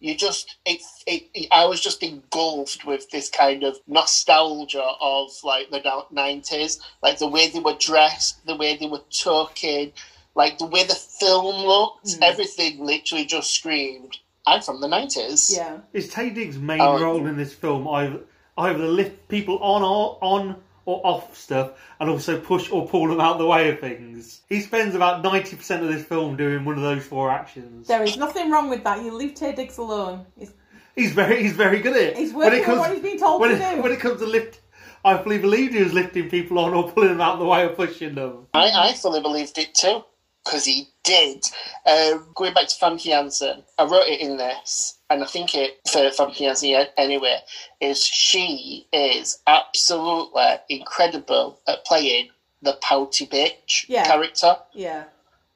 [0.00, 5.30] you just it, it, it I was just engulfed with this kind of nostalgia of
[5.42, 9.92] like the nineties, like the way they were dressed, the way they were talking,
[10.34, 12.06] like the way the film looked.
[12.06, 12.22] Mm.
[12.22, 14.18] Everything literally just screamed.
[14.46, 15.52] I'm from the nineties.
[15.56, 15.78] Yeah.
[15.94, 18.20] Is Taye Diggs' main Oh, role in this film either
[18.58, 23.20] either lift people on or on or off stuff, and also push or pull them
[23.20, 24.40] out the way of things?
[24.48, 27.86] He spends about ninety percent of this film doing one of those four actions.
[27.88, 29.02] There is nothing wrong with that.
[29.02, 30.26] You leave Taye Diggs alone.
[30.38, 30.52] It's,
[30.96, 32.16] He's very he's very good at it.
[32.16, 33.82] he's working it on what he's been told when to it, do.
[33.82, 34.60] when it comes to lift,
[35.04, 37.70] I fully believed he was lifting people on or pulling them out the way or
[37.70, 38.46] pushing them.
[38.54, 40.04] I, I fully believed it too,
[40.44, 41.44] because he did.
[41.84, 45.78] Um, going back to Famke Janssen, I wrote it in this, and I think it
[45.90, 47.38] for Famke Janssen anyway
[47.80, 52.28] is she is absolutely incredible at playing
[52.62, 54.04] the pouty bitch Yeah.
[54.06, 54.56] character.
[54.72, 55.04] yeah.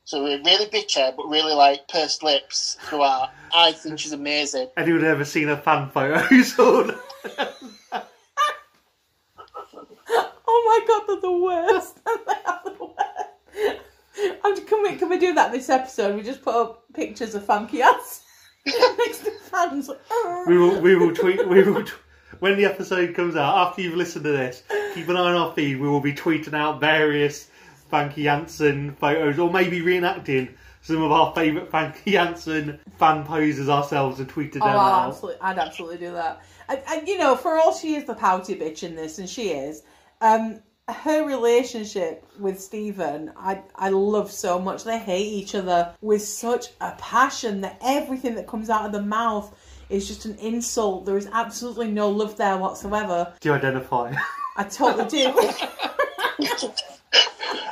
[0.05, 3.29] So we're really bitchy, but really like pursed lips throughout.
[3.55, 4.68] I think she's amazing.
[4.79, 6.59] Anyone ever seen her fan photos?
[6.59, 6.94] or-
[10.51, 11.99] Oh my god, they're the worst.
[12.07, 12.85] they are the
[14.44, 14.66] worst.
[14.66, 16.16] Can, we, can we do that this episode?
[16.16, 18.23] We just put up pictures of funky ass
[18.66, 19.88] next to fans.
[19.88, 20.01] Like,
[20.47, 21.92] we will we will tweet we will t-
[22.40, 24.62] when the episode comes out after you've listened to this.
[24.94, 25.81] Keep an eye on our feed.
[25.81, 27.49] We will be tweeting out various
[27.92, 30.51] Fanky Janssen photos, or maybe reenacting
[30.83, 35.09] some of our favourite Fanky Janssen fan poses ourselves and tweeted them Oh, I'd out.
[35.09, 36.42] absolutely, I'd absolutely do that.
[36.68, 39.49] And, and you know, for all she is the pouty bitch in this, and she
[39.51, 39.83] is,
[40.21, 44.85] um, her relationship with Stephen, I I love so much.
[44.85, 49.03] They hate each other with such a passion that everything that comes out of the
[49.03, 49.55] mouth
[49.90, 51.07] is just an insult.
[51.07, 53.33] There is absolutely no love there whatsoever.
[53.40, 54.14] Do you identify?
[54.57, 55.51] I totally do.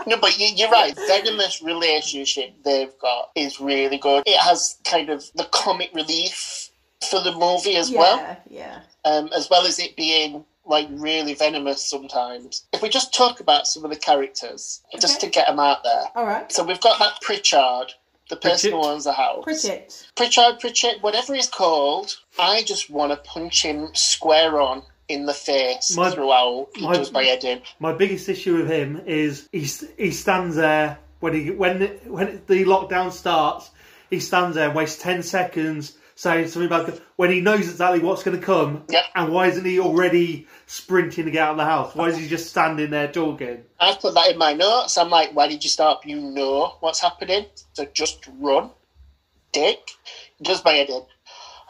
[0.07, 0.95] No, but you, you're right.
[1.09, 4.23] Venomous relationship they've got is really good.
[4.25, 6.71] It has kind of the comic relief
[7.11, 8.17] for the movie as well.
[8.17, 8.81] yeah, yeah.
[9.05, 12.65] um, as well as it being like really venomous sometimes.
[12.73, 16.03] If we just talk about some of the characters, just to get them out there.
[16.15, 16.51] All right.
[16.51, 17.93] So we've got that Pritchard,
[18.31, 18.91] the person who Pritchett.
[18.93, 19.45] owns the house.
[19.45, 20.07] Pritchett.
[20.17, 22.17] Pritchard, Pritchett, whatever he's called.
[22.39, 26.69] I just want to punch him square on in the face My- throughout.
[26.75, 27.63] He my- does my head in.
[27.79, 32.65] My biggest issue with him is he he stands there when he when when the
[32.65, 33.71] lockdown starts.
[34.11, 38.23] He stands there and wastes ten seconds saying something about when he knows exactly what's
[38.23, 38.83] going to come.
[38.89, 39.03] Yeah.
[39.15, 41.95] And why isn't he already sprinting to get out of the house?
[41.95, 43.63] Why is he just standing there talking?
[43.81, 44.99] I've put that in my notes.
[44.99, 46.05] I'm like, why did you stop?
[46.07, 47.47] You know what's happening.
[47.73, 48.71] So just run.
[49.53, 49.79] Dick.
[50.43, 51.03] Just does my head in.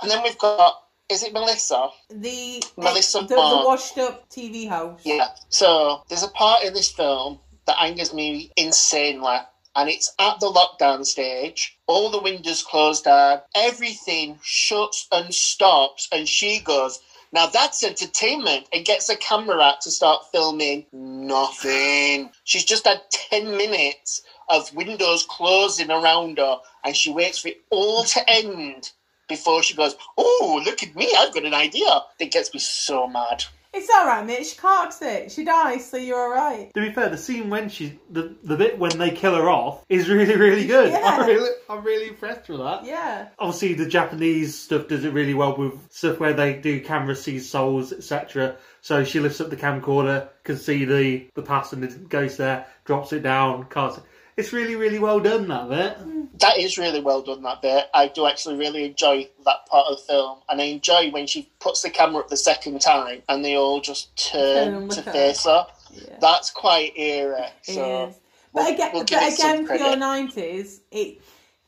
[0.02, 1.88] And then we've got, is it Melissa?
[2.10, 5.06] The Melissa the, the washed up TV host.
[5.06, 5.28] Yeah.
[5.50, 9.36] So there's a part in this film that angers me insanely.
[9.76, 11.78] And it's at the lockdown stage.
[11.86, 13.42] All the windows closed down.
[13.54, 16.08] Everything shuts and stops.
[16.10, 16.98] And she goes,
[17.32, 18.68] now that's entertainment.
[18.72, 22.30] It gets a camera out to start filming nothing.
[22.44, 26.58] She's just had 10 minutes of windows closing around her.
[26.84, 28.92] And she waits for it all to end
[29.28, 31.12] before she goes, "Oh, look at me!
[31.18, 33.44] I've got an idea." It gets me so mad.
[33.78, 34.46] It's alright, mate.
[34.46, 35.30] She carks it.
[35.30, 36.72] She dies, so you're alright.
[36.74, 39.84] To be fair, the scene when she the the bit when they kill her off
[39.88, 40.90] is really really good.
[40.92, 41.00] Yeah.
[41.04, 42.84] I'm really I'm really impressed with that.
[42.84, 43.28] Yeah.
[43.38, 47.48] Obviously, the Japanese stuff does it really well with stuff where they do camera sees
[47.50, 48.56] souls, etc.
[48.80, 52.66] So she lifts up the camcorder, can see the the past, and it goes there,
[52.84, 53.94] drops it down, can't.
[53.94, 54.00] see-
[54.36, 56.38] It's really really well done that bit.
[56.40, 57.42] That is really well done.
[57.42, 61.10] That bit, I do actually really enjoy that part of the film, and I enjoy
[61.10, 64.88] when she puts the camera up the second time and they all just Turn turn
[64.90, 65.66] to look face her.
[65.92, 66.18] Yeah.
[66.20, 67.46] That's quite eerie.
[67.62, 68.16] So is.
[68.52, 71.18] But we'll- again, we'll give but again, for your nineties, it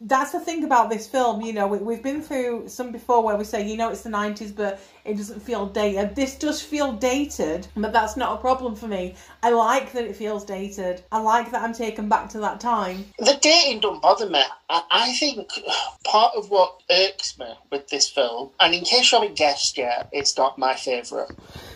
[0.01, 1.41] that's the thing about this film.
[1.41, 4.11] You know, we, we've been through some before where we say, you know, it's the
[4.11, 6.15] nineties, but it doesn't feel dated.
[6.15, 9.17] This does feel dated, but that's not a problem for me.
[9.43, 11.03] I like that it feels dated.
[11.11, 13.07] I like that I'm taken back to that time.
[13.19, 14.43] The dating don't bother me.
[14.71, 15.51] I, I think
[16.05, 20.09] part of what irks me with this film, and in case you haven't guessed yet,
[20.13, 21.31] it's not my favourite,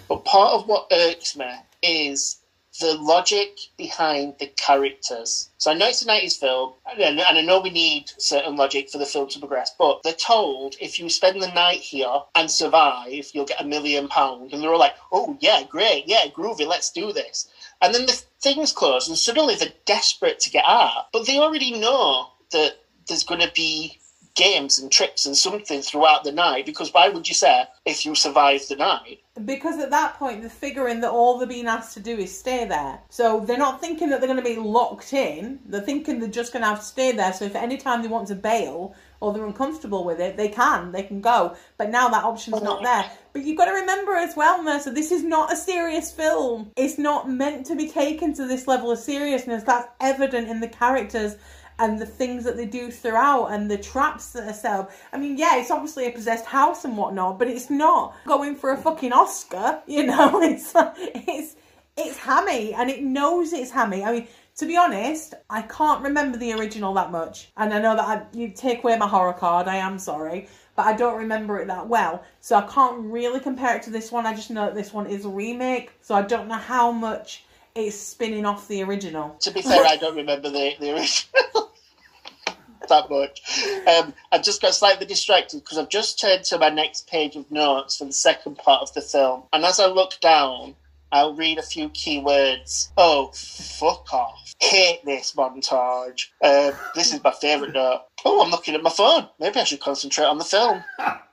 [0.08, 1.50] but part of what irks me
[1.82, 2.38] is
[2.82, 5.50] the logic behind the characters.
[5.58, 8.98] So I know it's a 90s film, and, I know we need certain logic for
[8.98, 13.30] the film to progress, but they're told if you spend the night here and survive,
[13.32, 14.52] you'll get a million pounds.
[14.52, 17.48] And they're all like, oh, yeah, great, yeah, groovy, let's do this.
[17.80, 21.06] And then the things close, and suddenly they're desperate to get out.
[21.12, 22.72] But they already know that
[23.06, 23.98] there's going to be
[24.34, 28.14] games and tricks and something throughout the night, because why would you say if you
[28.14, 29.20] survive the night?
[29.44, 32.66] Because at that point, they're figuring that all they're being asked to do is stay
[32.66, 33.00] there.
[33.08, 35.58] So they're not thinking that they're going to be locked in.
[35.64, 37.32] They're thinking they're just going to have to stay there.
[37.32, 40.48] So if at any time they want to bail or they're uncomfortable with it, they
[40.48, 40.92] can.
[40.92, 41.56] They can go.
[41.78, 43.10] But now that option's not there.
[43.32, 46.70] But you've got to remember as well, Mercer, this is not a serious film.
[46.76, 49.62] It's not meant to be taken to this level of seriousness.
[49.62, 51.36] That's evident in the characters
[51.78, 54.90] and the things that they do throughout and the traps that are set up.
[55.12, 58.70] I mean, yeah, it's obviously a possessed house and whatnot, but it's not going for
[58.70, 60.40] a fucking Oscar, you know?
[60.52, 61.56] It's it's
[61.96, 64.02] it's hammy and it knows it's hammy.
[64.04, 67.96] I mean, to be honest, I can't remember the original that much, and I know
[67.96, 69.68] that I, you take away my horror card.
[69.68, 70.48] I am sorry.
[70.74, 74.10] But I don't remember it that well, so I can't really compare it to this
[74.10, 74.24] one.
[74.24, 77.44] I just know that this one is a remake, so I don't know how much
[77.74, 79.36] it's spinning off the original.
[79.40, 81.72] To be fair, I don't remember the, the original
[82.88, 83.40] that much.
[83.86, 87.50] Um, I just got slightly distracted because I've just turned to my next page of
[87.50, 89.44] notes for the second part of the film.
[89.52, 90.74] And as I look down,
[91.10, 92.90] I'll read a few key words.
[92.96, 94.54] Oh, fuck off.
[94.60, 96.28] Hate this montage.
[96.42, 98.04] Um, this is my favourite note.
[98.24, 99.28] Oh, I'm looking at my phone.
[99.38, 100.82] Maybe I should concentrate on the film.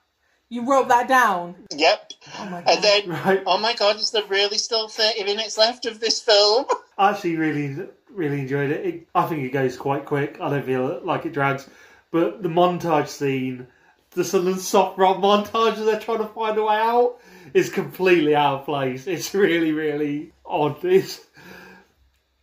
[0.50, 1.56] You wrote that down.
[1.76, 2.12] Yep.
[2.40, 2.68] Oh my god.
[2.76, 3.44] And then, Right.
[3.46, 6.66] oh my god, is there really still 30 minutes left of this film?
[6.98, 8.86] I actually really, really enjoyed it.
[8.86, 9.08] it.
[9.14, 10.38] I think it goes quite quick.
[10.42, 11.70] I don't feel like it drags.
[12.12, 13.68] But the montage scene,
[14.12, 17.18] the sudden soft rock montage as they're trying to find a way out,
[17.54, 19.06] is completely out of place.
[19.06, 20.84] It's really, really odd.
[20.84, 21.20] It's,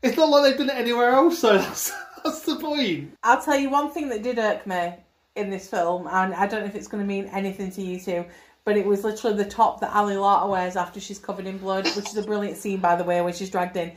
[0.02, 1.92] it's not like they've done it anywhere else, so that's,
[2.22, 3.16] that's the point.
[3.24, 4.94] I'll tell you one thing that did irk me
[5.36, 8.00] in this film, and I don't know if it's going to mean anything to you
[8.00, 8.24] two,
[8.64, 11.84] but it was literally the top that Ali Larter wears after she's covered in blood,
[11.94, 13.92] which is a brilliant scene, by the way, where she's dragged in.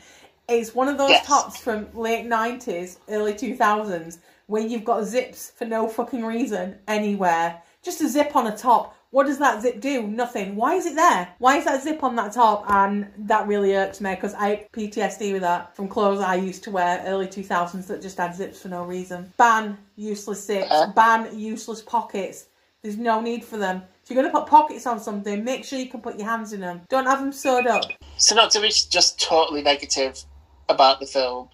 [0.47, 1.28] It's one of those Yes.
[1.28, 7.62] tops from late 90s, early 2000s, where you've got zips for no fucking reason anywhere.
[7.84, 8.95] Just a zip on a top.
[9.12, 10.06] What does that zip do?
[10.06, 10.56] Nothing.
[10.56, 11.30] Why is it there?
[11.39, 12.63] Why is that zip on that top?
[12.69, 16.72] And that really irks me because I PTSD with that from clothes I used to
[16.72, 19.34] wear early 2000s that just had zips for no reason.
[19.38, 20.72] Ban useless zips.
[20.95, 22.48] Ban useless pockets.
[22.84, 23.82] There's no need for them.
[24.04, 26.54] If you're going to put pockets on something, make sure you can put your hands
[26.54, 26.82] in them.
[26.89, 27.84] Don't have them sewed up.
[28.17, 30.24] So not to be just totally negative
[30.69, 31.50] about the film,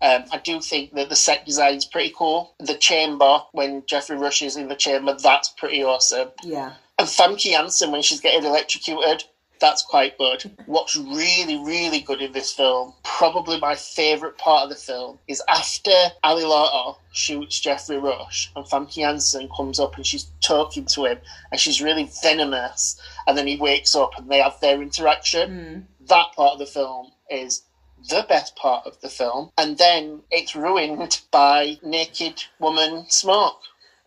[0.00, 2.54] um, I do think that the set design is pretty cool.
[2.58, 6.30] The chamber, when Geoffrey Rush is in the chamber, that's pretty awesome.
[6.42, 6.72] Yeah.
[7.02, 9.24] And Famke Janssen, when she's getting electrocuted,
[9.58, 10.48] that's quite good.
[10.66, 15.42] What's really, really good in this film, probably my favourite part of the film, is
[15.48, 15.90] after
[16.22, 21.18] Ali Larter shoots Geoffrey Rush and Famke Janssen comes up and she's talking to him
[21.50, 25.50] and she's really venomous and then he wakes up and they have their interaction.
[25.50, 26.06] Hmm.
[26.06, 27.62] That part of the film is
[28.08, 29.50] the best part of the film.
[29.58, 33.58] And then it's ruined by naked woman smoke.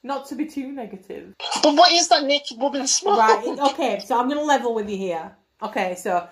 [0.06, 1.34] Not to be too negative.
[1.64, 3.18] But what is that naked woman smoke?
[3.18, 5.36] Right, okay, so I'm going to level with you here.
[5.64, 6.30] Okay, so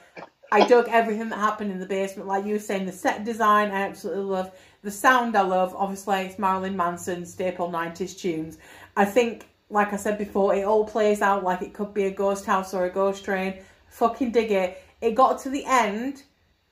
[0.51, 2.27] I dug everything that happened in the basement.
[2.27, 4.51] Like you were saying, the set design I absolutely love.
[4.83, 5.73] The sound I love.
[5.75, 8.59] Obviously, it's Marilyn Manson, staple 90s tunes.
[8.95, 12.11] I think, like I said before, it all plays out like it could be a
[12.11, 13.55] ghost house or a ghost train.
[13.89, 14.83] Fucking dig it.
[15.01, 16.21] It got to the end,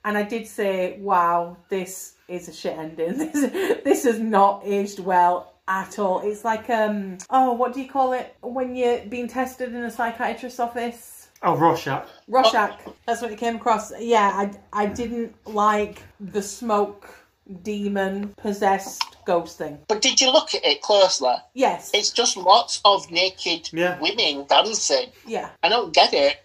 [0.06, 3.18] and I did say, wow, this is a shit ending.
[3.34, 3.52] This,
[3.84, 6.22] this has not aged well at all.
[6.22, 9.92] It's like um oh, what do you call it when you're being tested in a
[9.92, 11.30] psychiatrist's office?
[11.44, 12.08] Oh, Rorschach.
[12.28, 12.80] Rorschach.
[13.08, 13.92] That's what it came across.
[14.00, 14.32] Yeah,
[14.74, 17.16] I I didn't like the smoke
[17.64, 19.80] demon possessed ghost thing.
[19.88, 21.34] But did you look at it closely?
[21.54, 21.92] Yes.
[21.94, 24.00] It's just lots of naked Yeah.
[24.00, 25.10] women dancing.
[25.26, 25.50] yeah.
[25.64, 26.38] I don't get it.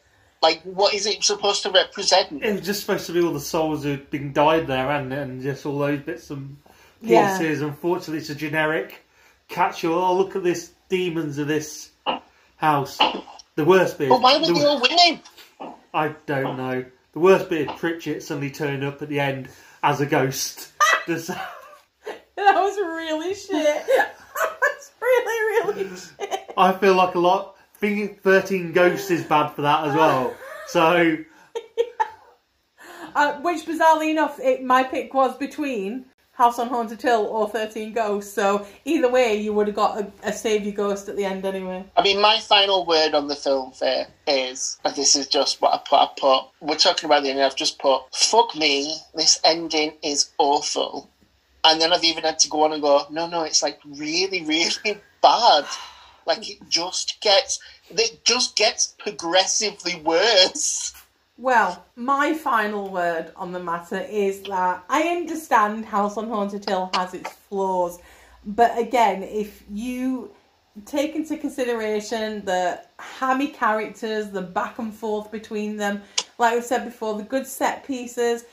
[0.43, 2.43] Like, what is it supposed to represent?
[2.43, 5.43] It was just supposed to be all the souls who'd been died there, and and
[5.43, 6.57] just all those bits and
[7.01, 7.37] Yeah.
[7.39, 7.63] pieces.
[7.63, 9.03] Unfortunately, it's a generic
[9.49, 9.93] catch-all.
[9.99, 11.91] Oh, look at this demons of this
[12.57, 12.99] house.
[13.55, 14.09] The worst bit.
[14.09, 15.23] But why were the- they all women?
[15.95, 16.85] I don't know.
[17.13, 19.49] The worst bit is Pritchett suddenly turned up at the end
[19.83, 20.73] as a ghost.
[21.07, 23.51] Just- That was really shit.
[23.87, 24.15] that
[24.61, 26.53] was really, really shit.
[26.57, 27.55] I feel like a lot.
[27.75, 30.35] Think 13 Ghosts is bad for that as well.
[30.69, 31.17] So,
[33.15, 36.05] Uh, which, bizarrely enough, it, my pick was between
[36.37, 38.35] House on Haunted Hill or 13 Ghosts.
[38.35, 41.83] So either way, you would have got a, a Ghost at the end anyway.
[41.97, 45.73] I mean, my final word on the film fair is, and this is just what
[45.73, 49.41] I put, I put, we're talking about the ending, I've just put, fuck me, this
[49.45, 51.09] ending is awful.
[51.65, 54.45] And then I've even had to go on and go, no, no, it's like really,
[54.45, 55.65] really bad.
[56.27, 60.93] Like it just gets, it just gets progressively worse.
[61.39, 66.91] Well, my final word on the matter is that I understand House on Haunted Hill
[66.95, 67.99] has its flaws,
[68.47, 70.31] but again, if you
[70.87, 76.01] take into consideration the hammy characters, the back and forth between them,
[76.39, 78.47] like I said before, the good set pieces,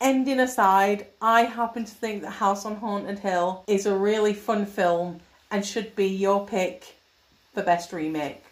[0.00, 4.64] ending aside, I happen to think that House on Haunted Hill is a really fun
[4.64, 5.20] film
[5.50, 6.94] and should be your pick
[7.52, 8.44] for best remake.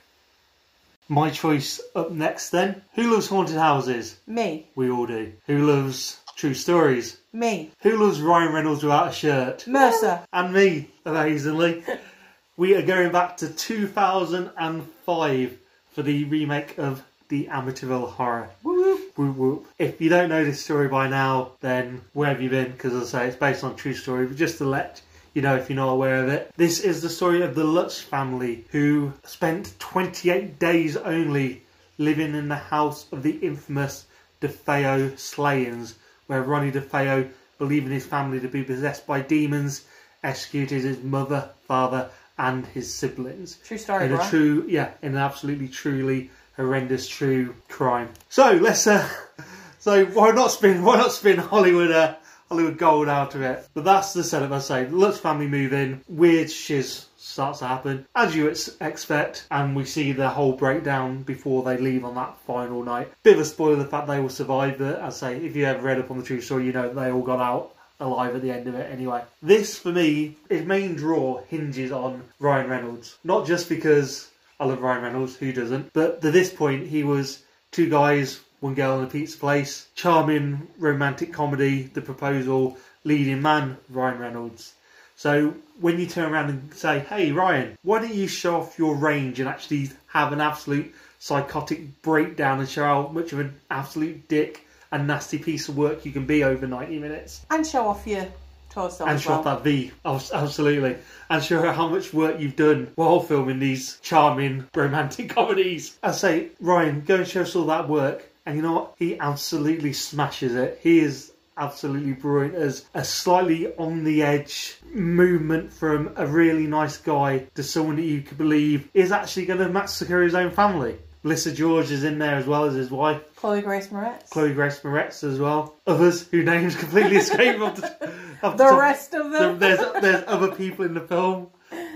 [1.09, 2.83] My choice up next then.
[2.95, 4.17] Who loves haunted houses?
[4.27, 5.33] Me, We all do.
[5.47, 7.19] Who loves true stories?
[7.33, 9.67] me, Who loves Ryan Reynolds without a shirt?
[9.67, 10.21] Mercer.
[10.33, 11.85] And me, amazingly.
[12.57, 15.59] we are going back to 2005
[15.93, 18.51] for the remake of The Amityville Horror.
[18.63, 19.17] Whoop.
[19.17, 19.67] Whoop, whoop.
[19.79, 22.73] If you don't know this story by now, then where have you been?
[22.73, 25.01] Because as I say, it's based on a true story, but just to let
[25.37, 26.51] you know if you're not aware of it.
[26.57, 31.63] This is the story of the Lutz family who spent 28 days only
[31.99, 34.07] living in the house of the infamous
[34.41, 37.29] DeFeo slayings, where Ronnie DeFeo,
[37.59, 39.85] believing his family to be possessed by demons,
[40.25, 42.09] executed his mother, father,
[42.39, 44.29] and his siblings True story, in a bro.
[44.31, 48.09] true, yeah, in an absolutely, truly horrendous, true crime.
[48.31, 49.07] So let's, uh,
[49.81, 52.15] so why not spin, why not spin Hollywood, uh,
[52.49, 53.69] Hollywood gold out of it?
[53.75, 54.53] But that's the setup.
[54.53, 59.47] I say, Lutz family move in, weird shiz starts to happen as you ex- expect,
[59.51, 63.13] and we see the whole breakdown before they leave on that final night.
[63.25, 65.83] Bit of a spoiler the fact they will survive, but I say, if you ever
[65.83, 68.51] read up on the true story, you know they all got out alive at the
[68.51, 69.23] end of it anyway.
[69.43, 73.19] This, for me, its main draw hinges on Ryan Reynolds.
[73.25, 74.31] Not just because
[74.61, 77.43] I love Ryan Reynolds, who doesn't, but to this point, he was
[77.73, 83.77] two guys, one girl in a pizza place, charming romantic comedy, The Proposal, leading man,
[83.89, 84.75] Ryan Reynolds.
[85.15, 88.97] So when you turn around and say, hey, Ryan, why don't you show off your
[88.97, 94.29] range and actually have an absolute psychotic breakdown and show how much of an absolute
[94.29, 97.47] dick and nasty piece of work you can be over 90 minutes?
[97.51, 98.27] And show off your
[98.69, 99.39] torso And show well.
[99.39, 100.97] off that V, absolutely.
[101.31, 105.97] And show her how much work you've done while filming these charming romantic comedies.
[106.03, 108.29] I say, Ryan, go and show us all that work.
[108.47, 108.95] And you know what?
[108.97, 110.79] He absolutely smashes it.
[110.83, 116.97] He is absolutely brilliant as a slightly on the edge movement from a really nice
[116.99, 120.97] guy to someone that you could believe is actually going to massacre his own family.
[121.23, 123.21] Melissa George is in there as well as his wife.
[123.35, 124.31] Chloe Grace Moretz.
[124.31, 125.75] Chloe Grace Moretz as well.
[125.89, 128.13] Others whose names completely escape off the,
[128.45, 128.79] off the top.
[128.79, 129.59] rest of them.
[129.59, 131.49] There's there's other people in the film.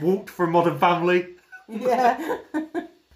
[0.02, 1.28] Walked from Modern Family.
[1.68, 2.38] yeah.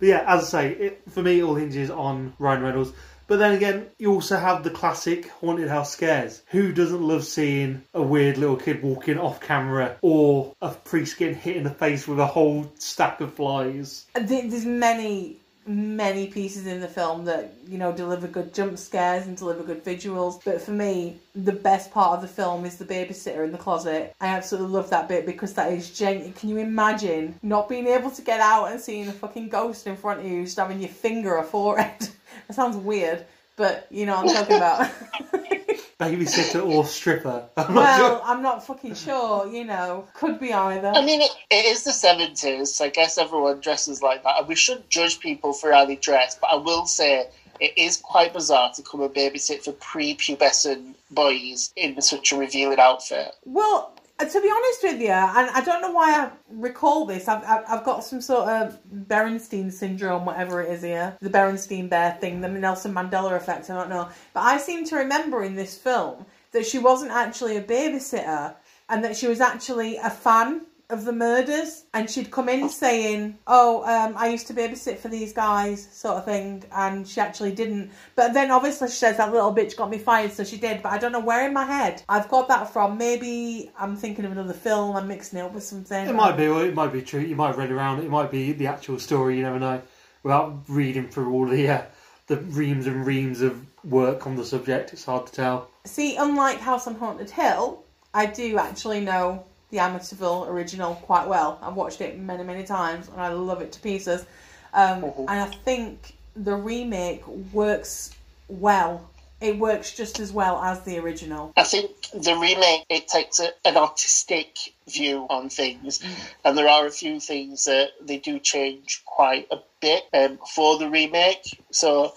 [0.01, 2.93] But yeah, as I say, it, for me, it all hinges on Ryan Reynolds.
[3.27, 6.43] But then again, you also have the classic haunted house scares.
[6.49, 11.35] Who doesn't love seeing a weird little kid walking off camera or a priest getting
[11.35, 14.07] hit in the face with a whole stack of flies?
[14.15, 19.37] There's many, many pieces in the film that, you know, deliver good jump scares and
[19.37, 20.45] deliver good visuals.
[20.45, 24.15] But for me, the best part of the film is the babysitter in the closet.
[24.21, 26.35] I absolutely love that bit because that is genuine.
[26.35, 29.97] Can you imagine not being able to get out and seeing a fucking ghost in
[29.97, 32.09] front of you, just having your finger or forehead?
[32.55, 33.25] that sounds weird,
[33.57, 34.91] but you know what I'm talking about.
[36.01, 37.49] Babysitter or stripper?
[37.57, 38.21] I'm well, sure.
[38.25, 40.07] I'm not fucking sure, you know.
[40.15, 40.93] Could be either.
[40.95, 42.81] I mean, it, it is the 70s.
[42.81, 44.39] I guess everyone dresses like that.
[44.39, 47.29] And we shouldn't judge people for how they dress, but I will say
[47.61, 52.81] it is quite bizarre to come and babysit for prepubescent boys in such a revealing
[52.81, 53.33] outfit.
[53.45, 57.27] Well, Uh, to be honest with you, and I don't know why I recall this,
[57.27, 61.17] I've, I've, I've got some sort of Berenstein syndrome, whatever it is here.
[61.21, 64.09] The Berenstein Bear thing, the Nelson Mandela effect, I don't know.
[64.33, 68.55] But I seem to remember in this film that she wasn't actually a babysitter
[68.89, 73.37] and that she was actually a fan of the murders and she'd come in saying
[73.47, 77.53] oh um, i used to babysit for these guys sort of thing and she actually
[77.53, 80.83] didn't but then obviously she says that little bitch got me fired so she did
[80.83, 84.25] but i don't know where in my head i've got that from maybe i'm thinking
[84.25, 87.01] of another film i'm mixing it up with something It might be, it might be
[87.03, 87.21] true.
[87.21, 88.05] You might read around it.
[88.05, 89.37] It might be the actual story.
[89.37, 89.81] You never know.
[90.23, 91.83] Without reading through all the uh,
[92.27, 95.69] the reams and reams of work on the subject, it's hard to tell.
[95.85, 97.83] see unlike house on haunted hill
[98.15, 101.59] i do actually know the amityville original quite well.
[101.63, 104.25] I've watched it many many times and i love it to pieces.
[104.73, 105.19] Um, Mhm.
[105.29, 108.11] and i think the remake works
[108.49, 109.09] well.
[109.41, 111.53] It works just as well as the original.
[111.57, 114.57] I think the remake it takes a, an artistic
[114.89, 116.01] view on things,
[116.45, 120.79] and there are a few things that they do change quite a bit um, for
[120.79, 121.61] the remake.
[121.73, 122.15] So,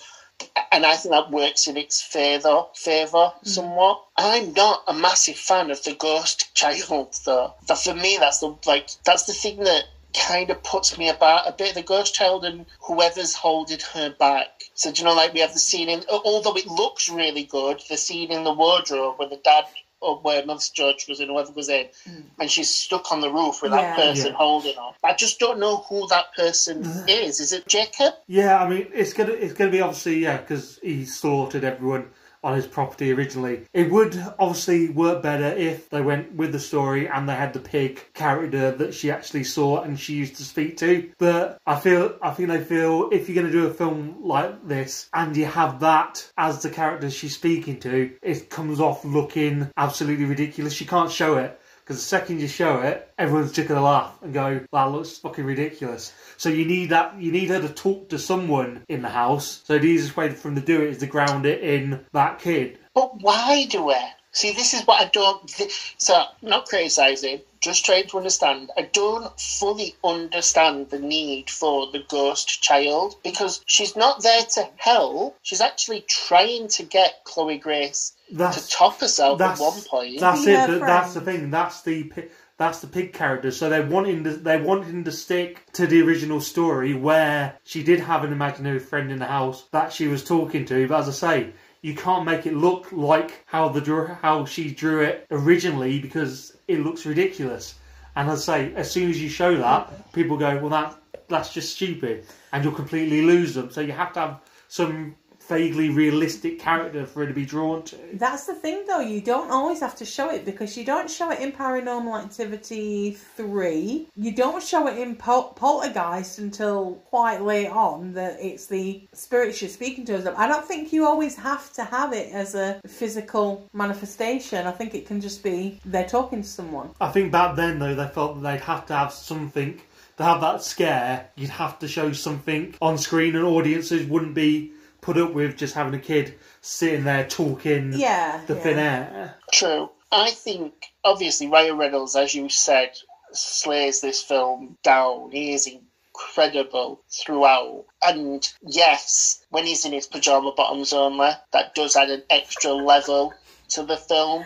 [0.72, 3.48] and I think that works in its favour favour mm.
[3.48, 4.04] somewhat.
[4.16, 7.54] I'm not a massive fan of the ghost child though.
[7.68, 11.48] But for me, that's the like that's the thing that kind of puts me about
[11.48, 11.76] a bit.
[11.76, 14.48] The ghost child and whoever's holding her back.
[14.74, 17.82] So do you know, like we have the scene in, although it looks really good,
[17.90, 19.66] the scene in the wardrobe where the dad
[20.00, 22.24] or where Mother's Judge was in, whoever was in, mm.
[22.40, 23.82] and she's stuck on the roof with Yeah.
[23.82, 24.38] that person Yeah.
[24.38, 24.92] holding her.
[25.04, 27.06] I just don't know who that person mm.
[27.10, 27.40] is.
[27.40, 28.14] Is it Jacob?
[28.28, 32.10] Yeah, I mean, it's gonna it's gonna be obviously yeah because he slaughtered everyone
[32.48, 33.66] on his property originally.
[33.74, 37.60] It would obviously work better if they went with the story and they had the
[37.60, 41.12] pig character that she actually saw and she used to speak to.
[41.18, 45.10] But I feel I think they feel if you're gonna do a film like this
[45.14, 50.26] and you have that as the character she's speaking to, it comes off looking absolutely
[50.26, 50.80] ridiculous.
[50.80, 51.60] You can't show it.
[51.88, 55.46] Because the second you show it, everyone's just gonna laugh and go, "That looks fucking
[55.46, 57.16] ridiculous." So you need that.
[57.18, 59.62] You need her to talk to someone in the house.
[59.64, 62.40] So the easiest way for them to do it is to ground it in that
[62.40, 62.78] kid.
[62.94, 64.12] But why do it?
[64.34, 65.48] See, this is what I don't.
[65.48, 68.70] Th- so, not criticising, just trying to understand.
[68.76, 74.70] I don't fully understand the need for the ghost child because she's not there to
[74.76, 75.38] help.
[75.42, 80.20] She's actually trying to get Chloe Grace to That's top herself at that's one point.
[80.20, 80.70] that's Be it.
[80.70, 81.50] her That's the thing.
[81.52, 82.12] That's the
[82.58, 83.52] that's the pig character.
[83.52, 88.00] So they're wanting to they're wanting to stick to the original story where she did
[88.00, 90.88] have an imaginary friend in the house that she was talking to.
[90.88, 95.02] But as I say, you can't make it look like how the how she drew
[95.02, 97.76] it originally because it looks ridiculous.
[98.16, 100.98] And as I say, as soon as you show that, people go, "Well, that
[101.28, 103.70] that's just stupid," and you'll completely lose them.
[103.70, 105.16] So you have to have some
[105.48, 107.98] vaguely realistic character for her to be drawn to.
[108.14, 109.00] That's the thing, though.
[109.00, 113.12] You don't always have to show it because you don't show it in Paranormal Activity
[113.12, 114.08] 3.
[114.16, 119.62] You don't show it in Pol- Poltergeist until quite late on that it's the spirits
[119.62, 120.34] you're speaking to.
[120.38, 124.68] I don't think you always have to have it as a physical manifestation.
[124.68, 126.92] I think it can just be they're talking to someone.
[127.00, 129.80] I think back then though they felt that they'd have to have something
[130.18, 131.30] to have that scare.
[131.36, 134.72] You'd have to show something on screen, and audiences wouldn't be
[135.08, 138.42] put up with just having a kid sitting there talking Yeah.
[138.46, 138.62] the yeah.
[138.62, 139.36] thin air.
[139.54, 139.90] True.
[140.12, 140.74] I think,
[141.06, 142.92] obviously, Ryan Reynolds, as you said,
[143.32, 145.32] slays this film down.
[145.32, 147.86] He is incredible throughout.
[148.04, 153.34] And yes, when he's in his pajama bottoms only, that does add an extra level
[153.70, 154.44] to the film.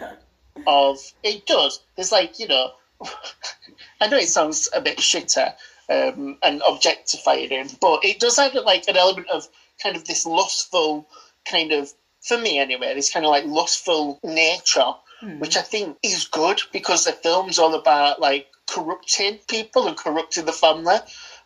[0.67, 1.79] Of it does.
[1.97, 2.71] It's like you know,
[4.01, 5.55] I know it sounds a bit shitter
[5.89, 9.47] um, and objectifying him, but it does have like an element of
[9.81, 11.07] kind of this lustful
[11.49, 15.39] kind of for me anyway, this kind of like lustful nature, hmm.
[15.39, 20.45] which I think is good because the film's all about like corrupting people and corrupting
[20.45, 20.97] the family,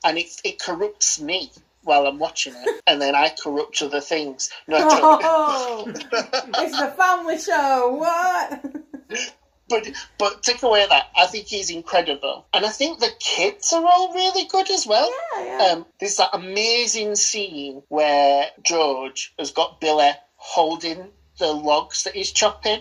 [0.03, 1.51] and it it corrupts me
[1.83, 4.49] while I'm watching it, and then I corrupt other things.
[4.67, 4.77] No.
[4.81, 7.95] Oh, it's a family show.
[7.95, 9.31] What?
[9.69, 9.87] but
[10.17, 14.13] but take away that, I think he's incredible, and I think the kids are all
[14.13, 15.11] really good as well.
[15.37, 15.63] Yeah, yeah.
[15.65, 22.31] Um, there's that amazing scene where George has got Billy holding the logs that he's
[22.31, 22.79] chopping,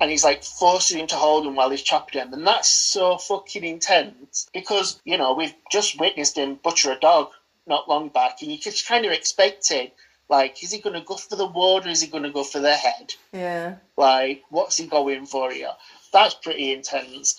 [0.00, 3.16] and he's like forcing him to hold them while he's chopping them, and that's so
[3.16, 7.28] fucking intense because you know we've just witnessed him butcher a dog
[7.66, 9.92] not long back, and you just kind of expected.
[10.28, 12.44] Like, is he going to go for the ward or is he going to go
[12.44, 13.12] for the head?
[13.32, 13.76] yeah.
[13.96, 15.72] Like, what's he going for here?
[16.14, 17.38] That's pretty intense.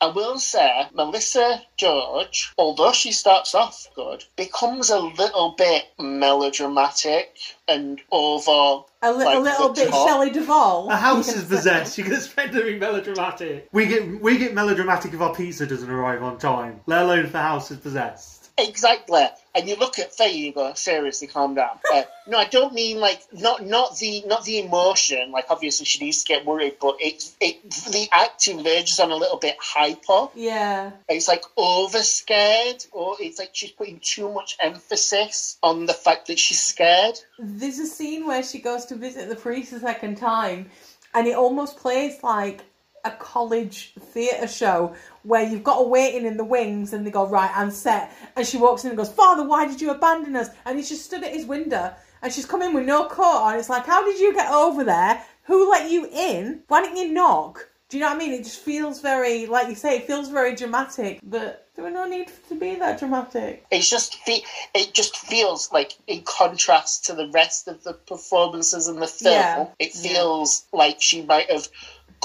[0.00, 7.34] I will say, Melissa George, although she starts off good, becomes a little bit melodramatic
[7.66, 8.84] and over.
[9.02, 10.08] A, li- like a little bit top.
[10.08, 10.90] Shelley Duvall.
[10.90, 11.96] A house is possessed.
[11.96, 13.68] You can expect to be melodramatic.
[13.72, 17.32] We get we get melodramatic if our pizza doesn't arrive on time, let alone if
[17.32, 18.35] the house is possessed.
[18.58, 19.24] Exactly.
[19.54, 21.78] And you look at Faye, you go, seriously, calm down.
[21.92, 25.30] Uh, no, I don't mean like not not the not the emotion.
[25.30, 29.16] Like obviously she needs to get worried, but it it the acting verges on a
[29.16, 30.28] little bit hyper.
[30.34, 30.92] Yeah.
[31.08, 36.26] It's like over scared, or it's like she's putting too much emphasis on the fact
[36.28, 37.18] that she's scared.
[37.38, 40.70] There's a scene where she goes to visit the priest a second time,
[41.14, 42.62] and it almost plays like
[43.06, 47.26] a college theatre show where you've got a waiting in the wings and they go,
[47.26, 48.12] right, I'm set.
[48.36, 50.48] And she walks in and goes, Father, why did you abandon us?
[50.64, 51.92] And he's just stood at his window
[52.22, 53.58] and she's come in with no coat on.
[53.58, 55.22] It's like, how did you get over there?
[55.44, 56.62] Who let you in?
[56.68, 57.68] Why didn't you knock?
[57.88, 58.32] Do you know what I mean?
[58.32, 62.04] It just feels very, like you say, it feels very dramatic, but there were no
[62.04, 63.64] need to be that dramatic.
[63.70, 64.42] It's just fe-
[64.74, 69.34] it just feels like in contrast to the rest of the performances in the film.
[69.34, 69.66] Yeah.
[69.78, 70.02] It Yeah.
[70.14, 71.68] feels like she might have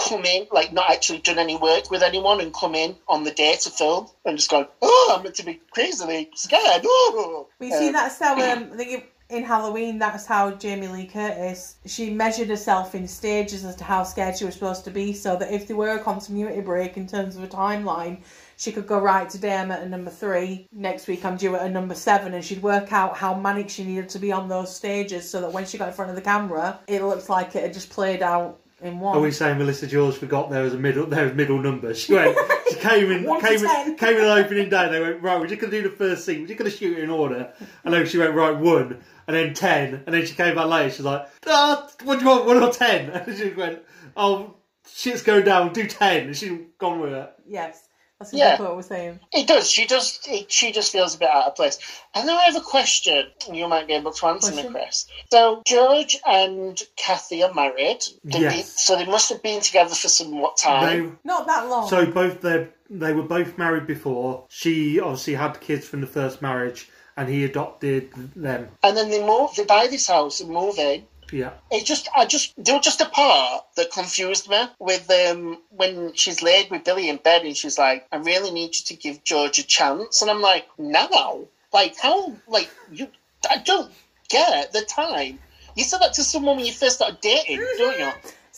[0.07, 3.31] come in, like not actually done any work with anyone, and come in on the
[3.31, 7.67] day to film and just go, "Oh, I'm meant to be crazily scared." Oh, But
[7.67, 11.75] you see, Um, that's how um, I think in Halloween, that's how Jamie Lee Curtis
[11.85, 15.37] she measured herself in stages as to how scared she was supposed to be, so
[15.37, 18.17] that if there were a continuity break in terms of a timeline,
[18.57, 21.65] she could go right today I'm at a number three, next week I'm due at
[21.65, 24.75] a number seven, and she'd work out how manic she needed to be on those
[24.75, 27.63] stages, so that when she got in front of the camera, it looked like it
[27.63, 29.15] had just played out in one.
[29.15, 31.93] Are we saying Melissa George forgot there was a middle there was middle number?
[32.01, 32.37] She went
[32.69, 35.61] she came in came in came in on opening day, they went, Right, we're just
[35.61, 37.53] gonna do the first scene, we're just gonna shoot it in order.
[37.83, 40.89] And then she went, Right, one and then ten and then she came back later,
[40.89, 43.09] she's like, Ah, what do you want, one or ten?
[43.11, 43.79] And she went,
[44.17, 44.55] Oh
[44.91, 47.31] shit's going down, do ten and she's gone with it.
[47.47, 47.87] yes,
[48.29, 48.61] that's Yeah.
[48.61, 49.19] what we're saying.
[49.31, 49.69] It does.
[49.69, 50.19] She does.
[50.27, 51.79] It, she just feels a bit out of place.
[52.13, 53.25] And then I have a question.
[53.51, 55.07] You might be able to answer me, Chris.
[55.31, 58.03] So George and Kathy are married.
[58.23, 58.55] They've Yes.
[58.55, 61.19] been- so they must have been together for somewhat They time.
[61.23, 61.87] Not that long.
[61.89, 64.45] So both they they were both married before.
[64.49, 68.69] She obviously had kids from the first marriage, and he adopted them.
[68.83, 69.55] and then they move.
[69.55, 71.05] They buy this house and move in.
[71.31, 75.59] Yeah, It just, I just, there was just a part that confused me with um,
[75.69, 78.95] when she's laid with Billy in bed and she's like, "I really need you to
[78.95, 83.07] give George a chance," and I'm like, "Now, like how, like you,
[83.49, 83.91] I don't
[84.29, 85.39] get the time."
[85.75, 88.11] You said that to someone when you first started dating, don't you?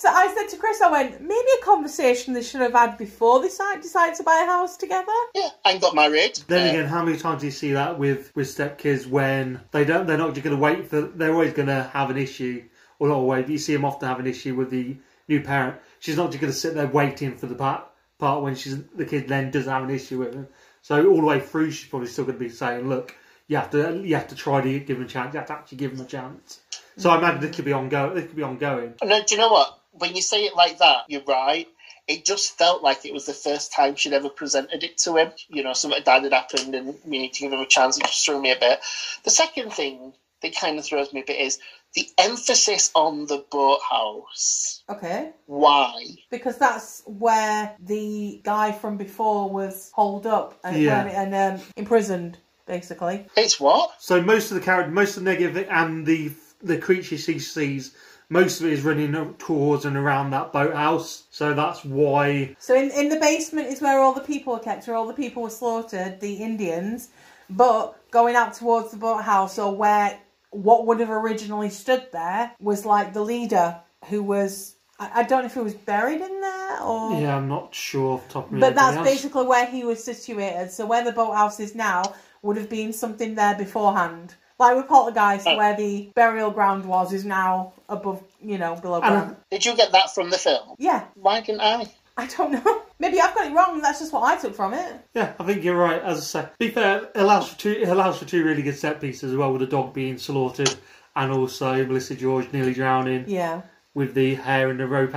[0.03, 3.39] So I said to Chris, I went, maybe a conversation they should have had before
[3.39, 5.13] they decided, decided to buy a house together.
[5.33, 6.41] Yeah, and got married.
[6.45, 9.85] Then Uh, again, how many times do you see that with with stepkids when they
[9.85, 10.05] don't?
[10.05, 10.99] They're not just going to wait for.
[11.03, 12.65] They're always going to have an issue,
[12.99, 13.43] or not always.
[13.43, 14.97] But you see them often have an issue with the
[15.29, 15.77] new parent.
[15.99, 17.87] She's not just going to sit there waiting for the part
[18.19, 20.49] part when she's the kid then does have an issue with them.
[20.81, 23.15] So all the way through, she's probably still going to be saying, "Look,
[23.47, 25.33] you have to you have to try to give them a chance.
[25.33, 26.59] You have to actually give them a chance."
[26.97, 28.15] So I imagine this could be ongoing.
[28.15, 28.95] This could be ongoing.
[29.01, 29.79] No, do you know what?
[29.93, 31.67] When you say it like that, you're right.
[32.07, 35.31] It just felt like it was the first time she'd ever presented it to him.
[35.47, 37.97] You know, something bad had happened and we need to give him a chance.
[37.97, 38.79] It just threw me a bit.
[39.23, 41.59] The second thing that kind of throws me a bit is
[41.93, 44.83] the emphasis on the boathouse.
[44.89, 45.31] Okay.
[45.45, 46.03] Why?
[46.29, 51.05] Because that's where the guy from before was holed up and, Yeah.
[51.05, 53.27] and um, imprisoned, basically.
[53.37, 53.91] It's what?
[53.99, 56.31] So most of the character, most of the negative and the
[56.61, 57.93] the creature she sees,
[58.29, 61.23] most of it is running towards and around that boathouse.
[61.29, 62.55] So that's why.
[62.59, 65.13] So in, in the basement is where all the people were kept, where all the
[65.13, 67.09] people were slaughtered, the Indians.
[67.49, 70.19] But going out towards the boathouse or where
[70.51, 75.45] what would have originally stood there was like the leader who was I, don't know
[75.47, 78.51] if he was buried in there or Yeah, I'm not sure off the top of
[78.53, 80.71] my But that's basically where he was situated.
[80.71, 84.35] So where the boathouse is now would have been something there beforehand.
[84.59, 85.57] Like with Poltergeist, Oh.
[85.57, 89.35] where the burial ground was, is now above, you know, below And- ground.
[89.51, 90.75] Did you get that from the film?
[90.77, 91.85] Yeah, Why didn't I?
[92.15, 92.81] I don't know.
[92.99, 93.81] Maybe I've got it wrong.
[93.81, 94.93] That's just what I took from it.
[95.15, 96.01] Yeah, I think you're right.
[96.01, 97.71] As I say, to be fair, it allows for two.
[97.71, 100.73] It allows for two really good set pieces as well, with the dog being slaughtered,
[101.15, 103.63] and also Melissa George nearly drowning Yeah,
[103.95, 105.11] with the hair and the rope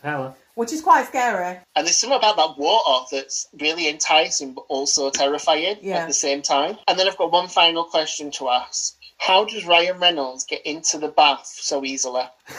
[0.00, 0.34] propeller.
[0.54, 1.58] Which is quite scary.
[1.74, 5.98] And there's something about that water that's really enticing but also terrifying Yeah.
[5.98, 6.78] at the same time.
[6.88, 8.96] And then I've got one final question to ask.
[9.18, 12.24] How does Ryan Reynolds get into the bath so easily?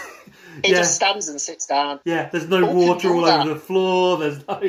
[0.63, 0.77] He Yeah.
[0.79, 1.99] just stands and sits down.
[2.05, 3.39] Yeah, there's no Who water do all that?
[3.41, 4.17] over the floor.
[4.17, 4.61] There's no,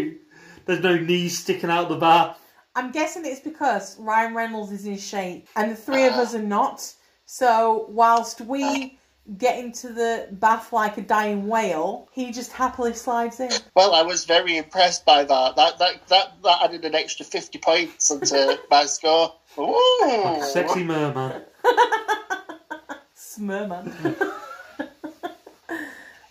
[0.65, 2.39] there's no knees sticking out the bath.
[2.75, 6.23] I'm guessing it's because Ryan Reynolds is in shape and the three of ah.
[6.23, 6.91] us are not.
[7.27, 8.99] So whilst we
[9.39, 13.51] get into the bath like a dying whale, he just happily slides in.
[13.75, 15.57] Well, I was very impressed by that.
[15.57, 19.35] That that that, that added an extra fifty points onto my score.
[19.59, 20.43] Ooh.
[20.43, 21.43] Sexy merman.
[23.17, 23.93] Smurman.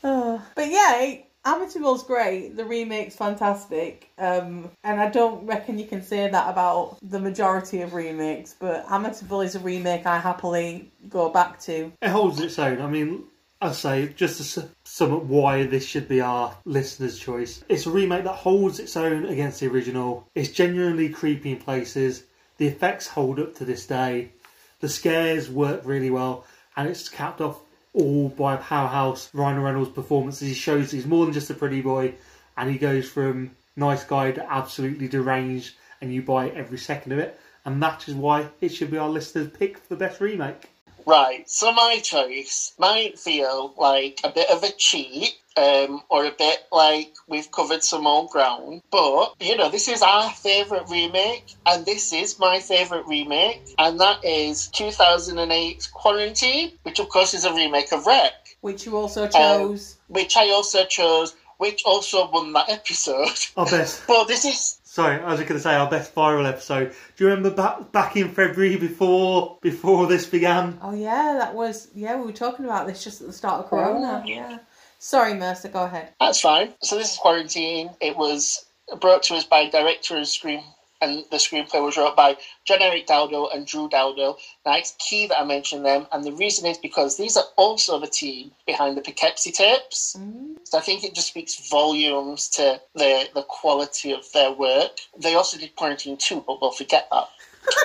[0.04, 0.42] oh.
[0.56, 2.56] But yeah, it, Amityville's great.
[2.56, 4.10] The remake's fantastic.
[4.18, 8.86] Um, and I don't reckon you can say that about the majority of remakes, but
[8.88, 11.92] Amityville is a remake I happily go back to.
[12.02, 12.82] It holds its own.
[12.82, 13.26] I mean,
[13.62, 17.64] I say just to sum up why this should be our listener's choice.
[17.70, 20.28] It's a remake that holds its own against the original.
[20.36, 22.24] It's genuinely creepy in places.
[22.58, 24.32] The effects hold up to this day.
[24.80, 27.62] The scares work really well, and it's capped off
[27.94, 30.40] all by a powerhouse Ryan Reynolds' performance.
[30.40, 32.16] He shows he's more than just a pretty boy,
[32.58, 37.20] and he goes from nice guy to absolutely deranged, and you buy every second of
[37.20, 37.40] it.
[37.66, 40.70] And that is why it should be our listener's pick for the best remake.
[41.06, 46.32] Right, so my choice might feel like a bit of a cheat, um, or a
[46.32, 48.82] bit like we've covered some old ground.
[48.92, 54.00] But, you know, this is our favourite remake, and this is my favourite remake, and
[54.00, 58.32] that is 2008's Quarantine, which of course is a remake of Rec,
[58.62, 59.98] Which you also chose.
[60.08, 63.30] which I also chose, which also won that episode.
[63.58, 64.04] Our best.
[64.08, 66.94] But this is Sorry, I was just going to say our best viral episode.
[67.16, 70.78] Do you remember back back in February before before this began?
[70.84, 72.16] oh yeah, that was yeah.
[72.16, 74.22] We were talking about this just at the start of Corona.
[74.24, 74.28] Oh.
[74.28, 74.60] Yeah.
[75.04, 75.68] Sorry, Mercer.
[75.68, 76.14] Go ahead.
[76.22, 76.74] That's fine.
[76.82, 77.90] So this is Quarantine.
[78.00, 78.66] It was
[79.02, 80.64] brought to us by director of screen,
[81.02, 84.38] and the screenplay was wrote by John Eric Dowdle and Drew Dowdle.
[84.66, 88.00] Now it's key that I mention them, and the reason is because these are also
[88.00, 90.16] the team behind the Poughkeepsie tapes.
[90.18, 90.56] Mm.
[90.64, 95.02] So I think it just speaks volumes to the the quality of their work.
[95.20, 97.28] They also did Quarantine too, but we'll forget that.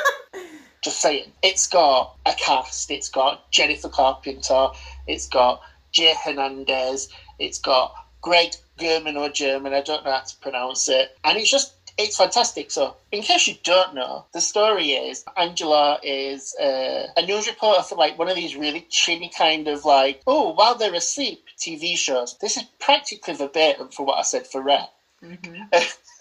[0.85, 1.33] just saying.
[1.43, 2.93] It's got a cast.
[2.93, 4.69] It's got Jennifer Carpenter.
[5.09, 5.62] It's got
[5.99, 7.09] Jay Hernandez.
[7.41, 9.75] It's got Greg Germann or German.
[9.75, 11.19] I don't know how to pronounce it.
[11.25, 12.71] And it's just, it's fantastic.
[12.71, 17.83] So, in case you don't know, the story is Angela is uh, a news reporter
[17.83, 21.97] for like one of these really chinny kind of like, oh, while they're asleep TV
[21.97, 22.39] shows.
[22.41, 24.63] This is practically verbatim for what I said for
[25.23, 25.99] Rec.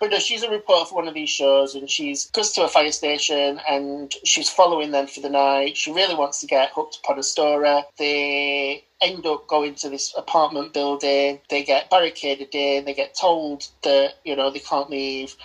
[0.00, 2.68] but no, she's a reporter for one of these shows, and she's goes to a
[2.68, 5.76] fire station, and she's following them for the night.
[5.76, 7.82] She really wants to get hooked upon a story.
[7.98, 11.40] They end up going to this apartment building.
[11.50, 12.84] They get barricaded in.
[12.86, 15.36] They get told that you know they can't leave,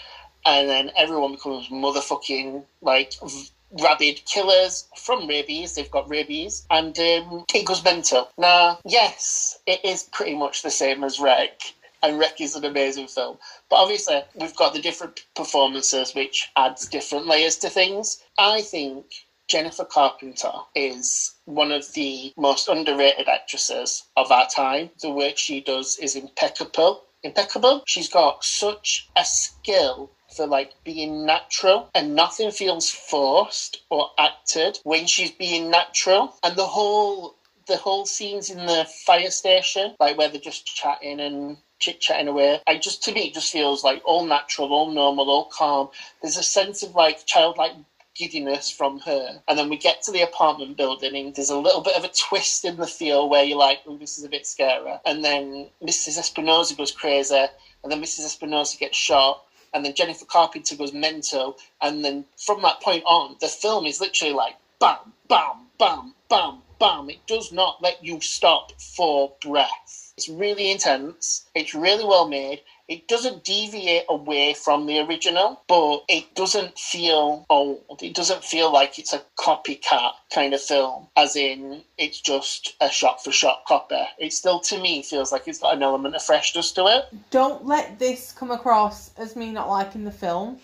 [0.46, 3.14] and then everyone becomes motherfucking like.
[3.26, 3.50] v-
[3.84, 5.76] Rabid killers from rabies.
[5.76, 8.30] They've got rabies, and um, it goes mental.
[8.38, 11.62] Now, yes, it is pretty much the same as Rec,
[12.04, 13.40] and Rec is an amazing film.
[13.70, 18.22] But obviously, we've got the different performances, which adds different layers to things.
[18.38, 19.06] I think
[19.48, 24.92] Jennifer Carpenter is one of the most underrated actresses of our time.
[25.02, 27.04] The work she does is impeccable.
[27.24, 27.84] Impeccable.
[27.88, 34.80] She's got such a skill for like being natural and nothing feels forced or acted
[34.84, 37.36] when she's being natural and the whole
[37.68, 42.28] the whole scenes in the fire station like where they're just chatting and chit chatting
[42.28, 42.62] away.
[42.66, 45.90] I just to me it just feels like all natural all normal all calm.
[46.22, 47.74] There's a sense of like childlike
[48.16, 49.42] giddiness from her.
[49.48, 52.12] And then we get to the apartment building and there's a little bit of a
[52.30, 55.70] twist in the feel where you're like oh this is a bit scary and then
[55.84, 57.46] Mrs Espinosa goes crazy
[57.84, 62.62] and then Mrs Espinosa gets shot and then Jennifer Carpenter goes mental, and then from
[62.62, 67.10] that point on, the film is literally like bam, bam, bam, bam, bam.
[67.10, 70.12] It does not let you stop for breath.
[70.18, 71.46] It's really intense.
[71.56, 72.60] It's really well made.
[72.90, 78.02] It doesn't deviate away from the original, but it doesn't feel old.
[78.02, 82.90] It doesn't feel like it's a copycat kind of film, as in it's just a
[82.90, 84.04] shot for shot copy.
[84.20, 87.06] It still, to me, feels like it's got an element of freshness to it.
[87.32, 90.60] Don't let this come across as me not liking the film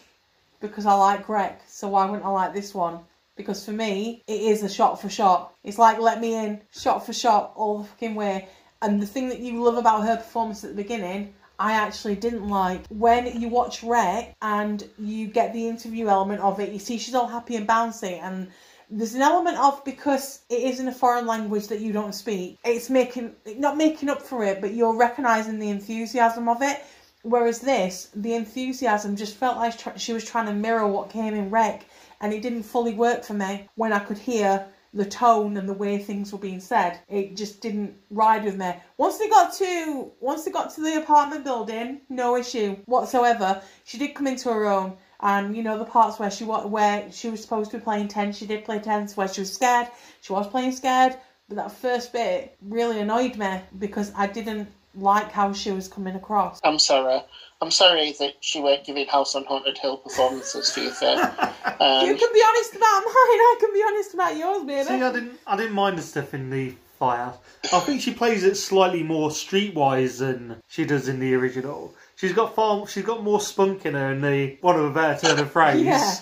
[0.60, 3.00] because I like Greg, so why wouldn't I like this one?
[3.40, 5.54] Because for me, it is a shot for shot.
[5.64, 8.50] It's like let me in, shot for shot, all the fucking way.
[8.82, 12.50] And the thing that you love about her performance at the beginning, I actually didn't
[12.50, 12.86] like.
[12.90, 17.16] When you watch Rec and you get the interview element of it, you see she's
[17.16, 18.50] all happy and bouncy and
[18.92, 22.58] there's an element of because it is in a foreign language that you don't speak,
[22.66, 26.84] it's making not making up for it, but you're recognizing the enthusiasm of it.
[27.22, 31.50] Whereas this, the enthusiasm just felt like she was trying to mirror what came in
[31.50, 31.86] Rec,
[32.22, 35.74] and it didn't fully work for me when I could hear the tone and the
[35.74, 37.00] way things were being said.
[37.08, 38.74] It just didn't ride with me.
[38.98, 43.62] Once they got to once they got to the apartment building, no issue whatsoever.
[43.86, 47.30] She did come into her own, and you know the parts where she where she
[47.30, 49.16] was supposed to be playing tense, she did play tense.
[49.16, 49.88] Where she was scared,
[50.22, 51.16] she was playing scared.
[51.48, 56.16] But that first bit really annoyed me because I didn't like how she was coming
[56.16, 56.60] across.
[56.64, 57.22] I'm sorry.
[57.62, 61.16] I'm sorry that she weren't giving House on Haunted Hill performances to you, Faye.
[61.16, 63.14] you Um, can be honest about mine.
[63.16, 64.84] I can be honest about yours, baby.
[64.88, 67.38] See, I didn't, I didn't mind the stuff in the Firehouse.
[67.74, 71.94] I think she plays it slightly more streetwise than she does in the original.
[72.16, 75.28] She's got far, she's got more spunk in her in the one of a better
[75.28, 75.82] turn of phrase.
[75.84, 76.16] Yeah.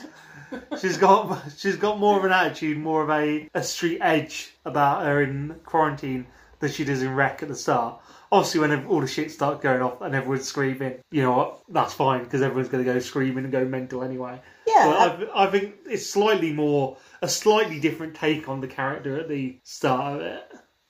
[0.80, 5.04] She's got, she's got more of an attitude, more of a, a street edge about
[5.06, 6.26] her in quarantine
[6.60, 8.00] than she does in Rec at the start.
[8.32, 11.62] Obviously, when all the shit starts going off and everyone's screaming, you know what?
[11.70, 14.40] That's fine because everyone's going to go screaming and go mental anyway.
[14.66, 14.86] Yeah.
[15.18, 19.30] But I, I think it's slightly more a slightly different take on the character at
[19.30, 20.44] the start of it.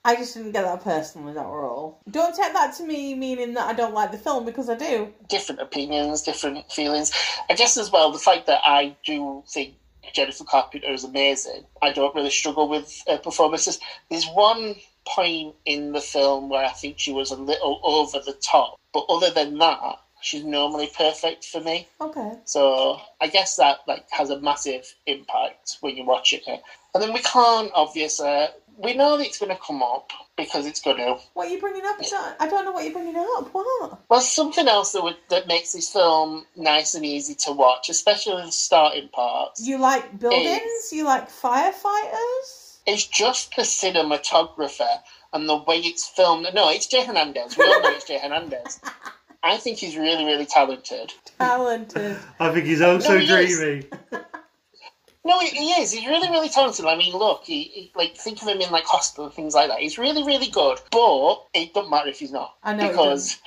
[0.03, 2.01] I just didn't get that personally, that were all.
[2.09, 5.13] Don't take that to me meaning that I don't like the film because I do.
[5.27, 7.11] different opinions, different feelings.
[7.49, 9.75] I guess as well, the fact that I do think
[10.13, 11.65] Jennifer Carpenter is amazing.
[11.81, 13.79] I don't really struggle with uh, performances.
[14.09, 14.75] There's one
[15.07, 19.05] point in the film where I think she was a little over the top, but
[19.09, 21.87] other than that, she's normally perfect for me.
[22.01, 22.33] Okay.
[22.45, 26.61] So I guess that like has a massive impact when you're watching it.
[26.93, 28.47] And then we can't obviously
[28.77, 31.17] we know that it's going to come up because it's going to.
[31.33, 31.97] What are you bringing up?
[32.39, 33.49] I don't, know what you're bringing up.
[33.51, 33.99] What?
[34.09, 38.43] Well, something else that would, that makes this film nice and easy to watch, especially
[38.43, 40.91] the starting parts, You like buildings?
[40.91, 42.66] You like firefighters?
[42.87, 45.01] Is just the cinematographer
[45.33, 46.47] and the way it's filmed.
[46.53, 47.57] No, it's Jay Hernandez.
[47.57, 48.79] We all know it's Jay Hernandez.
[49.43, 51.13] I think he's really, really talented.
[51.37, 52.17] Talented.
[52.39, 53.85] I think he's also No, he dreamy.
[55.23, 55.91] No, he, he is.
[55.91, 56.85] He's really, really talented.
[56.85, 59.67] I mean, look, he, he like think of him in like hospital and things like
[59.67, 59.79] that.
[59.79, 60.79] He's really, really good.
[60.89, 63.37] But it doesn't matter if he's not I know it because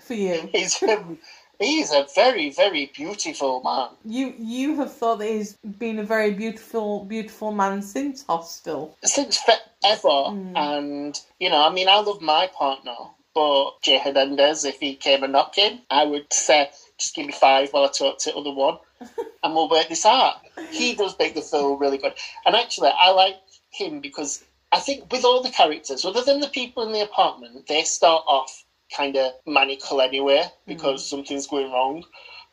[0.00, 0.48] For you.
[0.52, 1.18] he's um,
[1.58, 3.88] he's a very, very beautiful man.
[4.04, 8.96] You you have thought that he's been a very beautiful, beautiful man since Hostel.
[9.02, 10.30] since forever.
[10.30, 10.56] Hmm.
[10.56, 12.96] And, you know, I mean, I love my partner,
[13.34, 17.70] but Jay Hernandez, if he came a knocking, I would say, just give me five
[17.72, 18.78] while I talk to the other one,
[19.42, 20.36] and we'll work this out.
[20.70, 22.14] He does make the film really good.
[22.44, 23.36] And actually, I like
[23.70, 24.42] him because
[24.72, 28.24] I think with all the characters, other than the people in the apartment, they start
[28.26, 31.16] off kind of manical anyway because mm-hmm.
[31.16, 32.04] something's going wrong.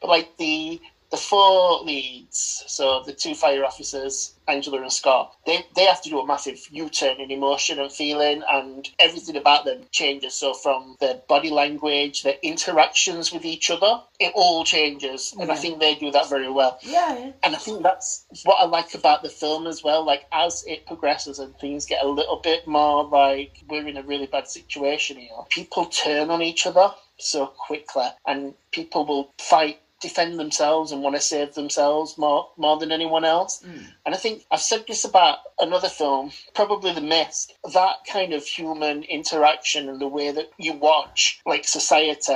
[0.01, 0.79] But like the
[1.13, 6.09] the four leads, so the two fire officers, Angela and Scott, they, they have to
[6.09, 10.33] do a massive U turn in emotion and feeling, and everything about them changes.
[10.33, 15.35] So, from their body language, their interactions with each other, it all changes.
[15.39, 16.79] And I think they do that very well.
[16.81, 17.31] Yeah, yeah.
[17.43, 20.03] And I think that's what I like about the film as well.
[20.03, 24.03] Like, as it progresses and things get a little bit more like we're in a
[24.03, 26.89] really bad situation here, people turn on each other
[27.19, 32.77] so quickly, and people will fight, defend themselves, and want to save themselves more more
[32.77, 33.63] than anyone else.
[33.63, 33.85] Hmm.
[34.05, 37.53] And I think I've said this about another film, probably The Mist.
[37.73, 42.33] That kind of human interaction and the way that you watch, like society,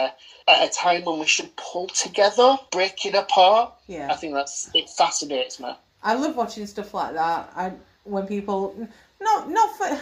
[0.47, 3.74] at a time when we should pull together, break it apart.
[3.88, 4.07] Yeah.
[4.09, 4.89] I think that's it.
[4.89, 5.76] Fascinates me.
[6.01, 7.51] I love watching stuff like that.
[7.55, 7.74] I
[8.05, 8.74] when people
[9.20, 9.99] not not for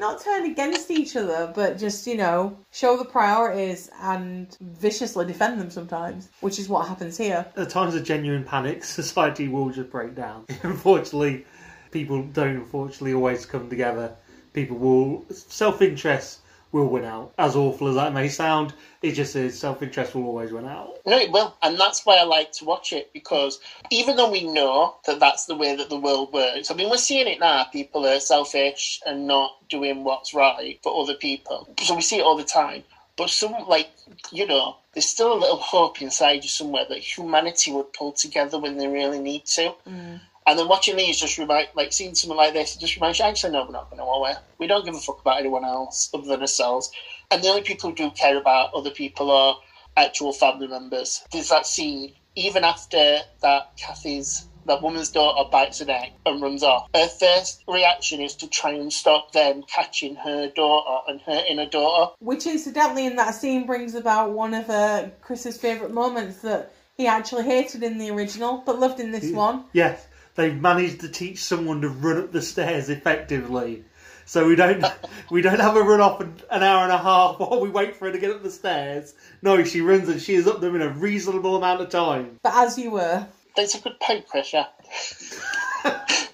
[0.00, 5.60] not turn against each other, but just you know show the priorities and viciously defend
[5.60, 7.46] them sometimes, which is what happens here.
[7.56, 10.46] At times of genuine panic, society will just break down.
[10.62, 11.44] Unfortunately,
[11.92, 14.16] people don't unfortunately always come together.
[14.52, 16.40] People will self interest
[16.72, 17.32] will win out.
[17.38, 20.98] As awful as that may sound, it just is self interest will always win out.
[21.06, 23.60] No, it will, and that's why I like to watch it because
[23.90, 26.98] even though we know that that's the way that the world works, I mean, we're
[26.98, 27.64] seeing it now.
[27.64, 32.24] People are selfish and not doing what's right for other people, so we see it
[32.24, 32.84] all the time.
[33.16, 33.90] But some, like
[34.30, 38.58] you know, there's still a little hope inside you somewhere that humanity would pull together
[38.58, 39.74] when they really need to.
[39.88, 40.20] Mm.
[40.46, 43.52] And then watching these just remind, like seeing something like this, just reminds you, actually,
[43.52, 44.38] no, we're not going nowhere.
[44.58, 46.90] We don't give a fuck about anyone else other than ourselves.
[47.30, 49.56] And the only people who do care about other people are
[49.96, 51.22] actual family members.
[51.32, 56.62] There's that scene, even after that Kathy's, that woman's daughter bites her neck and runs
[56.62, 56.88] off.
[56.94, 61.66] Her first reaction is to try and stop them catching her daughter and hurting her
[61.66, 62.12] daughter.
[62.18, 67.06] Which incidentally in that scene brings about one of uh, Chris's favourite moments that he
[67.06, 69.64] actually hated in the original, but loved in this one.
[69.72, 70.06] Yes,
[70.40, 73.84] they've managed to teach someone to run up the stairs effectively.
[74.24, 74.84] So we don't
[75.30, 77.96] we don't have a run off an, an hour and a half while we wait
[77.96, 79.14] for her to get up the stairs.
[79.42, 82.38] No, she runs and she is up them in a reasonable amount of time.
[82.42, 83.26] But as you were,
[83.56, 84.66] That's a good point, Chris, yeah.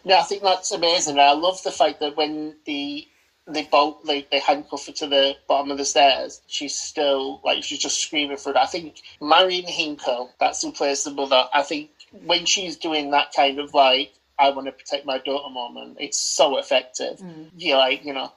[0.04, 1.18] no, I think that's amazing.
[1.18, 3.08] I love the fact that when the
[3.48, 7.62] they bolt they, they handcuff her to the bottom of the stairs, she's still like
[7.62, 8.56] she's just screaming for it.
[8.56, 11.90] I think Marin Hinkle, that's who plays the mother, I think
[12.24, 16.18] when she's doing that kind of like I want to protect my daughter moment, it's
[16.18, 17.18] so effective.
[17.18, 17.50] Mm.
[17.56, 18.32] You're like, you know,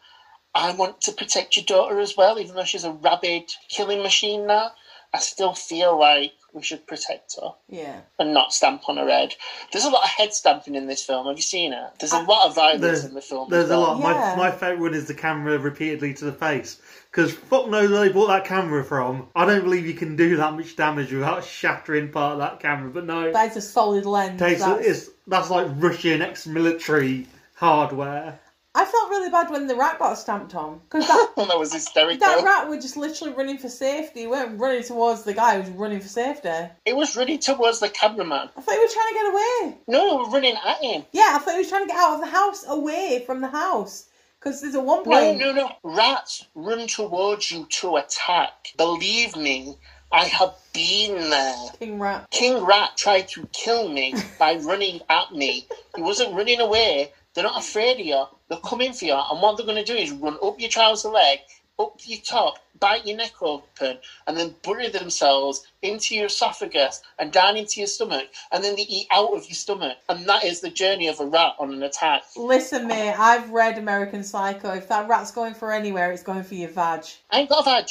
[0.56, 4.48] I want to protect your daughter as well, even though she's a rabid killing machine
[4.48, 4.72] now.
[5.14, 8.02] I still feel like we should protect her Yeah.
[8.20, 9.34] and not stamp on her head.
[9.72, 11.28] There's a lot of head stamping in this film.
[11.28, 11.92] Have you seen it?
[12.00, 13.50] There's a lot of violence in the film.
[13.50, 14.00] there's as a lot.
[14.00, 14.36] Yeah.
[14.38, 16.80] My, my favourite one is the camera repeatedly to the face.
[17.12, 19.28] Because fuck knows where they bought that camera from.
[19.36, 22.92] I don't believe you can do that much damage without shattering part of that camera.
[22.92, 24.40] But no, That is a solid lens.
[24.40, 28.40] takes That's- it's, that's like Russian ex-military hardware.
[28.76, 32.20] I felt really bad when the rat got stamped on because that that was hysterical.
[32.20, 34.22] that rat was just literally running for safety.
[34.22, 36.50] He weren't running towards the guy who was running for safety.
[36.50, 38.50] I It was running towards the cameraman.
[38.56, 39.78] I thought he was trying to get away.
[39.88, 41.04] No, we were running at him.
[41.12, 43.48] Yeah, I thought he was trying to get out of the house, away from the
[43.48, 44.06] house.
[44.40, 45.72] Because there's a one No, no, no.
[45.84, 48.70] Rats run towards you to attack.
[48.78, 49.76] Believe me,
[50.14, 51.70] I have been there.
[51.78, 52.30] King rat.
[52.32, 55.68] King Rat tried to kill me by running at me.
[55.96, 57.12] He wasn't running away.
[57.34, 58.26] They're not afraid of you.
[58.48, 59.14] They're coming for you.
[59.14, 61.40] And what they're going to do is run up your trouser leg,
[61.80, 67.32] up your top, bite your neck open, and then bury themselves into your esophagus and
[67.32, 68.28] down into your stomach.
[68.52, 69.98] And then they eat out of your stomach.
[70.10, 72.24] And that is the journey of a rat on an attack.
[72.36, 74.72] Listen, mate, I've read American Psycho.
[74.74, 77.06] If that rat's going for anywhere, it's going for your vag.
[77.32, 77.90] I ain't got a vag.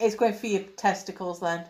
[0.00, 1.64] It's going for your testicles then.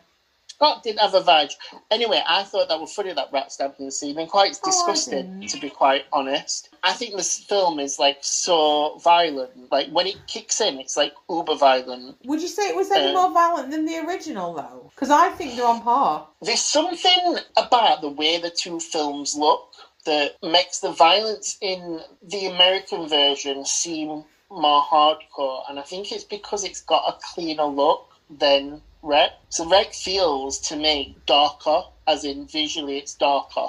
[0.65, 1.51] Scott didn't have a vag.
[1.91, 5.47] Anyway, I thought that was funny, that rat stamping the scene, and quite Oh, disgusting,
[5.47, 6.71] to be quite honest.
[6.83, 9.71] I think this film is like so violent.
[9.71, 12.17] Like when it kicks in, it's like uber violent.
[12.25, 14.91] Would you say it was any Uh, more violent than the original, though?
[14.95, 16.29] Because I think they're on par.
[16.41, 19.69] There's something about the way the two films look
[20.07, 26.25] that makes the violence in the American version seem more hardcore, and I think it's
[26.25, 29.33] because it's got a cleaner look than Rec.
[29.51, 33.69] So Rec feels to me darker, as in visually it's darker.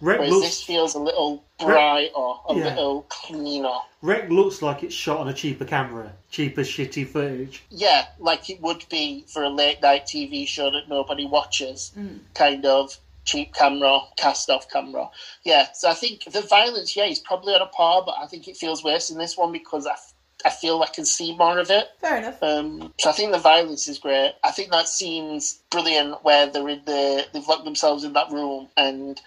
[0.00, 2.64] Rec Whereas looks, this feels a little brighter, a Yeah.
[2.70, 3.76] little cleaner.
[4.00, 7.62] Rec looks like it's shot on a cheaper camera, cheaper shitty footage.
[7.68, 12.20] Yeah, like it would be for a late night TV show that nobody watches, Mm.
[12.34, 15.10] kind of cheap camera, cast off camera.
[15.44, 18.48] Yeah, so I think the violence, yeah, is probably on a par, but I think
[18.48, 20.14] it feels worse in this one because I, f-
[20.44, 21.88] I feel I can see more of it.
[22.00, 22.42] Fair enough.
[22.42, 24.32] Um, so I think the violence is great.
[24.44, 28.68] I think that scene's brilliant where they're in the they've locked themselves in that room
[28.76, 29.20] and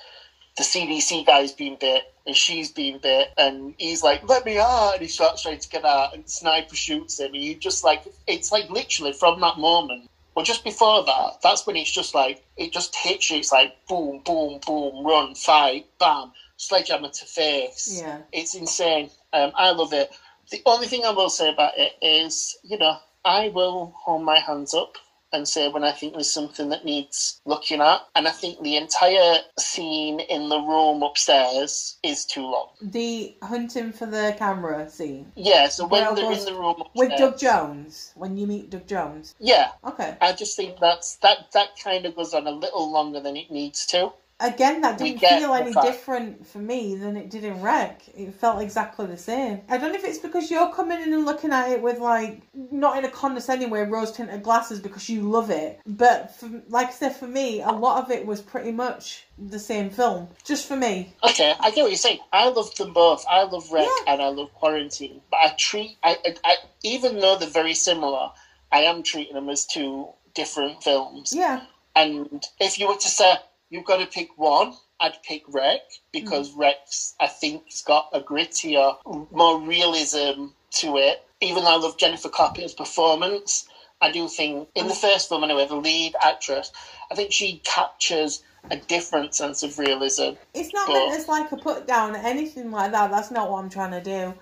[0.57, 4.93] the CDC guy's been bit and she's been bit and he's like, "Let me out!"
[4.93, 8.03] and he starts trying to get out and sniper shoots him and you just like
[8.27, 10.09] it's like literally from that moment.
[10.35, 13.37] Well, just before that, that's when it's just like it just hits you.
[13.37, 17.99] It's like boom, boom, boom, run, fight, bam, sledgehammer to face.
[18.01, 18.19] Yeah.
[18.31, 19.09] It's insane.
[19.31, 20.11] Um, I love it.
[20.53, 24.37] The only thing I will say about it is, you know, I will hold my
[24.37, 24.97] hands up
[25.31, 28.01] and say when I think there's something that needs looking at.
[28.15, 32.67] And I think the entire scene in the room upstairs is too long.
[32.83, 36.93] The hunting for the camera scene Yeah, so when Well, they're in the room upstairs,
[37.09, 38.11] with Doug Jones.
[38.13, 39.33] When you meet Doug Jones.
[39.39, 40.15] Yeah, Okay.
[40.21, 43.49] I just think that's that that kind of goes on a little longer than it
[43.49, 44.13] needs to.
[44.43, 45.87] Again, that didn't feel any fact.
[45.87, 48.01] different for me than it did in Rec.
[48.15, 49.61] It felt exactly the same.
[49.69, 52.41] I don't know if it's because you're coming in and looking at it with like
[52.53, 55.79] not in a condescending way, rose tinted glasses because you love it.
[55.85, 59.59] But for, like I said, for me, a lot of it was pretty much the
[59.59, 60.27] same film.
[60.43, 61.13] Just for me.
[61.23, 62.19] Okay, I get what you're saying.
[62.33, 63.25] I love them both.
[63.29, 64.13] I love Rec Yeah.
[64.13, 65.21] and I love Quarantine.
[65.31, 68.29] But I treat, I, I, I, even though they're very similar,
[68.73, 71.33] I am treating them as two different films.
[71.33, 71.61] Yeah.
[71.95, 73.35] And if you were to say
[73.73, 76.59] you've got to pick one, I'd pick Rec because mm.
[76.59, 78.95] Rec's, I think, has got a grittier,
[79.31, 81.25] more realism to it.
[81.41, 83.67] Even though I love Jennifer Carpenter's performance,
[83.99, 86.71] I do think in the first film anyway, the lead actress,
[87.11, 90.33] I think she captures a different sense of realism.
[90.53, 93.09] It's not But- meant as like a put down or anything like that.
[93.09, 94.35] That's not what I'm trying to do.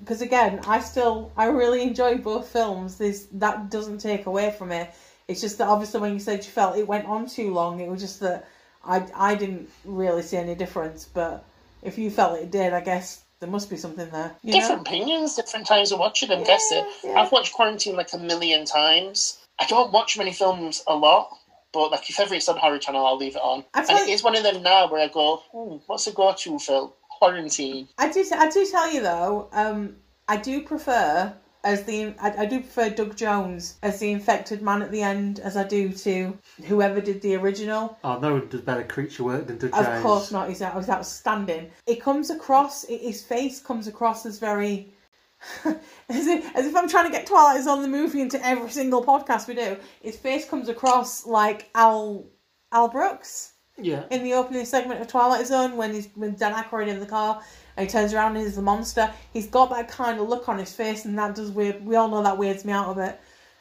[0.00, 2.96] Because again, I still I really enjoy both films.
[2.96, 4.90] This that doesn't take away from it.
[5.28, 7.88] It's just that obviously when you said you felt it went on too long, it
[7.88, 8.46] was just that
[8.86, 11.04] I I didn't really see any difference.
[11.12, 11.44] But
[11.82, 14.34] if you felt it did, I guess there must be something there.
[14.42, 14.90] You different know?
[14.90, 16.40] opinions, different times of watching them.
[16.40, 16.86] Yeah, guess it.
[17.04, 17.20] yeah.
[17.20, 19.38] I've watched Quarantine like a million times.
[19.58, 21.30] I don't watch many films a lot,
[21.72, 23.64] but like if ever it's on Horror Channel, I'll leave it on.
[23.74, 26.58] I And like- is one of them now where I go, hmm, "What's a go-to
[26.58, 27.88] film?" Quarantine.
[27.96, 29.96] I do I do tell you though, um,
[30.28, 31.32] I do prefer
[31.66, 35.40] as the I, I do prefer Doug Jones as the infected man at the end
[35.40, 37.98] as I do to whoever did the original.
[38.04, 39.86] Oh, no one does better creature work than Doug Jones.
[39.86, 40.48] Of course not.
[40.48, 41.70] He's, he's outstanding.
[41.86, 42.84] It comes across.
[42.86, 44.94] His face comes across as very,
[45.64, 49.04] as if as if I'm trying to get Twilight Zone the movie into every single
[49.04, 49.76] podcast we do.
[50.02, 52.24] His face comes across like Al
[52.72, 54.04] Al Brooks Yeah.
[54.10, 57.42] in the opening segment of Twilight Zone when he's when Dan Aykroyd in the car
[57.76, 59.12] and he turns around and he's the monster.
[59.32, 61.84] He's got that kind of look on his face, and that does weird.
[61.84, 63.20] We all know that weirds me out a bit.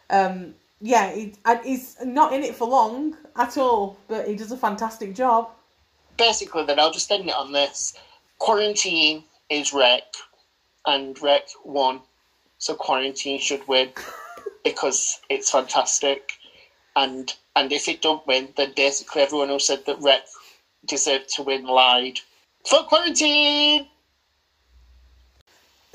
[0.09, 4.57] Um, yeah, he, he's not in it for long at all, but he does a
[4.57, 5.49] fantastic job.
[6.17, 7.97] Basically, then I'll just end it on this.
[8.39, 10.03] Quarantine is Rec,
[10.85, 12.01] and Rec won.
[12.57, 13.89] So Quarantine should win
[14.63, 16.33] because it's fantastic.
[16.95, 20.25] And and if it don't win, then basically everyone who said that Rec
[20.85, 22.19] deserved to win lied.
[22.65, 23.87] Fuck Quarantine!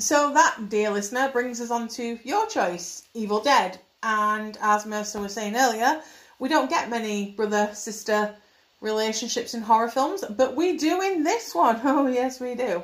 [0.00, 3.78] So that, dear listener, brings us on to your choice, Evil Dead.
[4.02, 6.00] And as Mercer was saying earlier,
[6.38, 8.34] we don't get many brother sister
[8.80, 11.78] relationships in horror films, but we do in this one.
[11.84, 12.82] Oh yes, we do.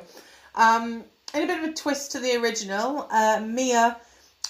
[0.53, 1.03] Um,
[1.33, 3.97] in a bit of a twist to the original, uh, Mia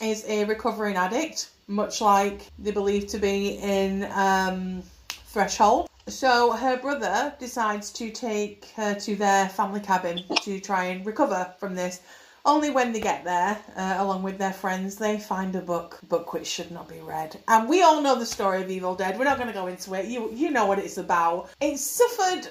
[0.01, 5.87] is a recovering addict, much like they believe to be in um, Threshold.
[6.07, 11.53] So her brother decides to take her to their family cabin to try and recover
[11.59, 12.01] from this.
[12.47, 16.31] Only when they get there, uh, along with their friends, they find a book, book
[16.31, 17.37] which should not be read.
[17.49, 19.19] And we all know the story of Evil Dead.
[19.19, 20.05] We're not going to go into it.
[20.05, 21.49] You you know what it's about.
[21.59, 22.47] It suffered,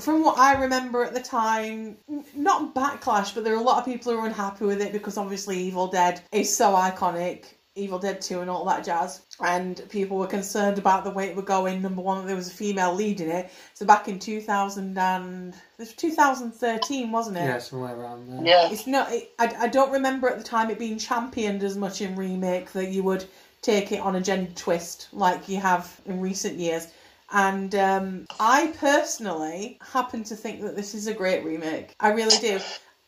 [0.00, 1.98] from what I remember at the time,
[2.34, 5.18] not backlash, but there are a lot of people who are unhappy with it because
[5.18, 7.44] obviously Evil Dead is so iconic.
[7.76, 9.22] Evil Dead 2 and all that jazz.
[9.40, 11.82] And people were concerned about the way it would go in.
[11.82, 13.50] Number one, there was a female lead in it.
[13.74, 15.52] So back in 2000 and...
[15.76, 17.40] This was 2013, wasn't it?
[17.40, 18.46] Yeah, somewhere around there.
[18.46, 18.70] Yeah.
[18.70, 19.12] It's not.
[19.12, 22.70] It, I, I don't remember at the time it being championed as much in remake
[22.72, 23.24] that you would
[23.60, 26.86] take it on a gender twist like you have in recent years.
[27.32, 31.96] And um, I personally happen to think that this is a great remake.
[31.98, 32.60] I really do.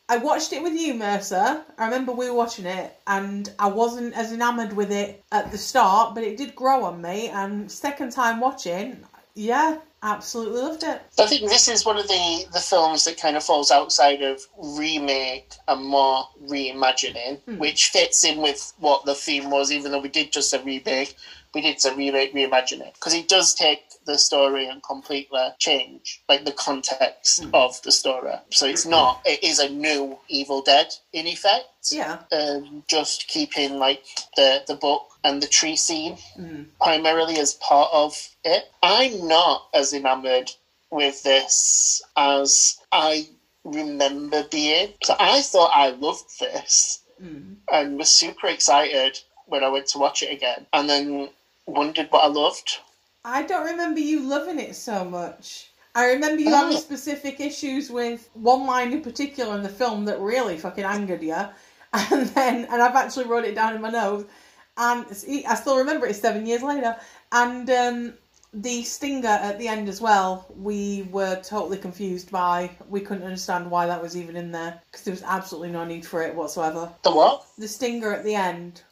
[0.09, 1.61] I watched it with you, Mercer.
[1.77, 5.57] I remember we were watching it, and I wasn't as enamoured with it at the
[5.57, 7.27] start, but it did grow on me.
[7.27, 9.03] And second time watching,
[9.35, 11.01] yeah, absolutely loved it.
[11.19, 14.41] I think this is one of the, the films that kind of falls outside of
[14.57, 17.57] remake and more reimagining, hmm.
[17.57, 21.15] which fits in with what the theme was, even though we did just a remake,
[21.53, 22.93] we did a remake, reimagine it.
[22.93, 27.49] Because it does take the story and completely change, like the context hmm.
[27.53, 28.33] of the story.
[28.49, 31.65] So it's not, it is a new Evil Dead in effect.
[31.91, 32.19] Yeah.
[32.31, 34.03] Um, just keeping like
[34.35, 36.63] the, the book and the tree scene hmm.
[36.81, 38.71] primarily as part of it.
[38.81, 40.51] I'm not as enamored
[40.89, 43.27] with this as I
[43.63, 44.93] remember being.
[45.03, 47.53] So I thought I loved this hmm.
[47.71, 51.29] and was super excited when I went to watch it again and then
[51.65, 52.79] wondered what I loved.
[53.27, 55.69] I don't remember you loving it so much.
[55.93, 56.79] I remember you having Oh.
[56.79, 61.35] specific issues with one line in particular in the film that really fucking angered you.
[61.93, 64.29] And then, and I've actually wrote it down in my notes.
[64.77, 65.05] And
[65.45, 66.95] I still remember it seven years later.
[67.31, 68.13] And um,
[68.53, 72.69] the stinger at the end as well, we were totally confused by.
[72.87, 76.05] We couldn't understand why that was even in there because there was absolutely no need
[76.05, 76.91] for it whatsoever.
[77.03, 77.45] The what?
[77.57, 78.83] The stinger at the end,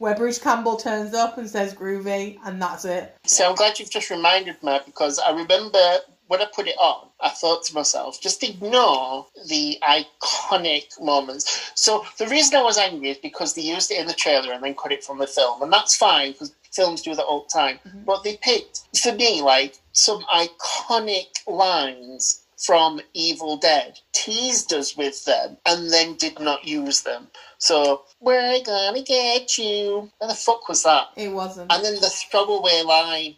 [0.00, 3.14] where Bruce Campbell turns up and says groovy, and that's it.
[3.26, 5.78] So I'm glad you've just reminded me because I remember
[6.26, 11.72] when I put it on, I thought to myself, just ignore the iconic moments.
[11.74, 14.64] So the reason I was angry is because they used it in the trailer and
[14.64, 17.52] then cut it from the film, and that's fine because films do that all the
[17.52, 17.78] time.
[17.86, 18.04] Mm-hmm.
[18.04, 25.24] But they picked, for me, like some iconic lines from Evil Dead, teased us with
[25.24, 27.28] them, and then did not use them.
[27.58, 30.10] So we're gonna get you.
[30.18, 31.08] Where the fuck was that?
[31.16, 31.72] It wasn't.
[31.72, 33.36] And then the throwaway line,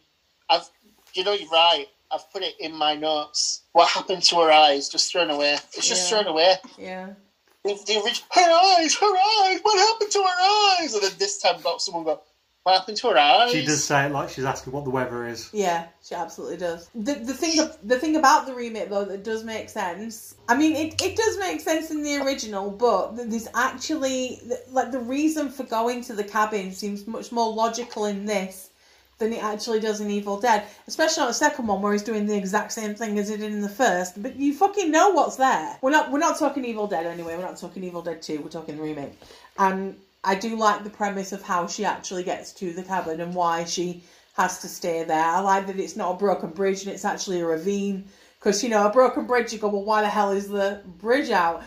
[0.50, 0.68] I've,
[1.14, 1.86] you know, you're right.
[2.10, 3.62] I've put it in my notes.
[3.72, 4.88] What happened to her eyes?
[4.88, 5.54] Just thrown away.
[5.74, 6.22] It's just Yeah.
[6.22, 6.57] thrown away.
[6.78, 7.11] Yeah.
[7.64, 9.61] The, the original, her eyes, her eyes.
[9.62, 10.94] What happened to her eyes?
[10.94, 12.20] And then this time, got someone go,
[12.64, 13.51] what happened to her eyes?
[13.51, 15.51] She does say it like she's asking what the weather is.
[15.53, 16.89] Yeah, she absolutely does.
[16.95, 20.37] The the thing the thing about the remake though that does make sense.
[20.49, 24.41] I mean, it, it does make sense in the original, but there's actually
[24.71, 28.71] like the reason for going to the cabin seems much more logical in this
[29.18, 32.26] than it actually does in Evil Dead, especially on the second one where he's doing
[32.26, 34.22] the exact same thing as he did in the first.
[34.22, 35.79] But you fucking know what's there.
[35.83, 37.37] We're not we're not talking Evil Dead anyway.
[37.37, 38.41] We're not talking Evil Dead Two.
[38.41, 39.18] We're talking the remake,
[39.59, 43.34] and I do like the premise of how she actually gets to the cabin and
[43.34, 44.04] why she
[44.34, 45.24] has to stay there.
[45.24, 48.04] I like that it's not a broken bridge and it's actually a ravine.
[48.38, 51.30] Because, you know, a broken bridge, you go, well, why the hell is the bridge
[51.30, 51.62] out?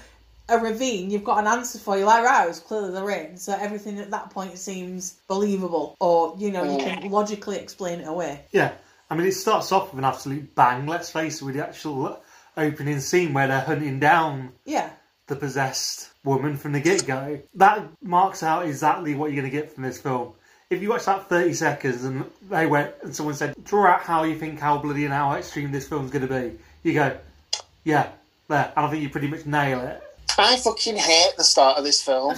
[0.48, 1.98] A ravine, you've got an answer for.
[1.98, 3.38] You're like, right, it was clearly the rain.
[3.38, 5.96] So everything at that point seems believable.
[6.00, 8.46] Or, you know, you can logically explain it away.
[8.52, 8.74] Yeah,
[9.10, 12.22] I mean, it starts off with an absolute bang, let's face it, with the actual
[12.58, 14.90] opening scene where they're hunting down Yeah.
[15.28, 17.40] The possessed woman from the get go.
[17.56, 20.34] That marks out exactly what you're going to get from this film.
[20.70, 24.24] if you watch that 30 seconds and they went and someone said, draw out how
[24.24, 27.18] you think how bloody and how extreme this film's going to be, you go,
[27.84, 28.10] yeah,
[28.48, 28.72] there.
[28.76, 30.02] And I think you pretty much nail it.
[30.38, 32.36] I fucking hate the start of this film.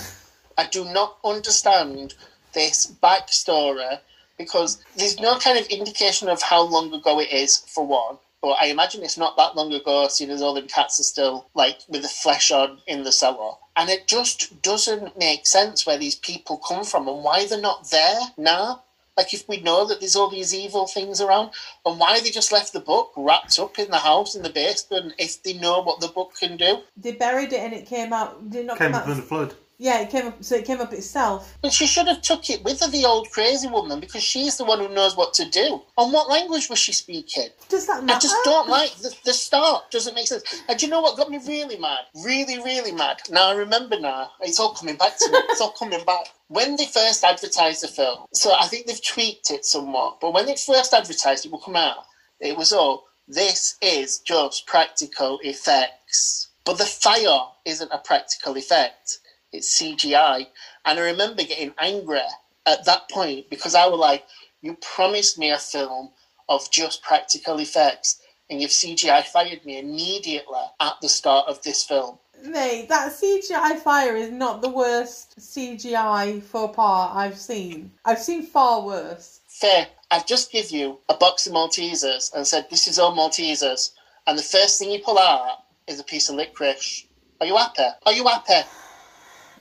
[0.57, 2.15] I do not understand
[2.53, 3.99] this backstory
[4.37, 8.17] because there's no kind of indication of how long ago it is, for one.
[8.41, 11.47] But I imagine it's not that long ago, seeing as all them cats are still
[11.55, 13.55] like with the flesh on in the cellar.
[13.75, 17.89] And it just doesn't make sense where these people come from and why they're not
[17.89, 18.83] there now.
[19.17, 21.49] Like if we know that there's all these evil things around,
[21.83, 25.13] and why they just left the book wrapped up in the house in the basement
[25.17, 26.81] if they know what the book can do.
[26.95, 28.47] They buried it and it came out.
[28.51, 29.09] Did not Came come up out?
[29.09, 29.55] in the flood.
[29.79, 30.43] Yeah, it came up.
[30.43, 31.55] So it came up itself.
[31.61, 34.65] But she should have took it with her, the old crazy woman, because she's the
[34.65, 35.81] one who knows what to do.
[35.97, 37.49] And what language was she speaking?
[37.69, 38.17] Does that matter?
[38.17, 39.91] I just don't like the, the start.
[39.91, 40.43] Doesn't make sense.
[40.67, 41.99] And do you know what got me really mad?
[42.23, 43.21] Really, really mad.
[43.29, 44.31] Now I remember now.
[44.41, 45.37] It's all coming back to me.
[45.49, 46.27] It's all coming back.
[46.47, 50.19] When they first advertised the film, so I think they've tweaked it somewhat.
[50.21, 52.05] But when they first advertised it, will come out.
[52.39, 56.47] It was all this is just practical effects.
[56.63, 59.19] But the fire isn't a practical effect.
[59.51, 60.47] It's CGI.
[60.85, 62.21] And I remember getting angry
[62.65, 64.25] at that point because I was like,
[64.61, 66.11] you promised me a film
[66.49, 71.83] of just practical effects and you've CGI fired me immediately at the start of this
[71.83, 72.17] film.
[72.43, 77.91] Mate, that CGI fire is not the worst CGI faux pas I've seen.
[78.05, 79.41] I've seen far worse.
[79.47, 83.91] Fair, I've just give you a box of Maltesers and said this is all Maltesers,
[84.27, 87.07] and the first thing you pull out is a piece of licorice.
[87.41, 87.87] Are you happy?
[88.05, 88.67] Are you happy?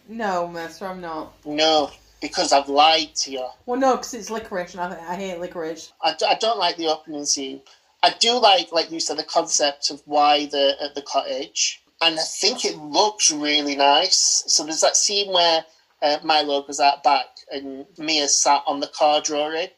[0.08, 1.34] No, Mercer, I'm not.
[1.44, 3.46] No, because I've lied to you.
[3.66, 5.92] Well, no, because it's licorice, and I, I hate licorice.
[6.02, 7.60] I, d- I don't like the opening scene.
[8.02, 12.18] I do like, like you said, the concept of why they're at the cottage, and
[12.18, 14.44] I think it looks really nice.
[14.46, 15.64] So there's that scene where
[16.02, 19.68] uh, Milo goes out back and Mia's sat on the car drawing,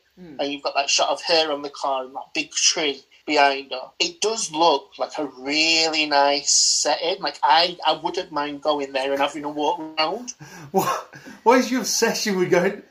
[0.41, 3.71] and you've got that shot of her on the car and that big tree behind
[3.71, 3.91] her.
[4.01, 7.23] It does look like a really nice setting.
[7.23, 10.35] Like I, I wouldn't mind going there and having a walk around.
[10.73, 11.15] What,
[11.45, 12.83] what is your obsession with going?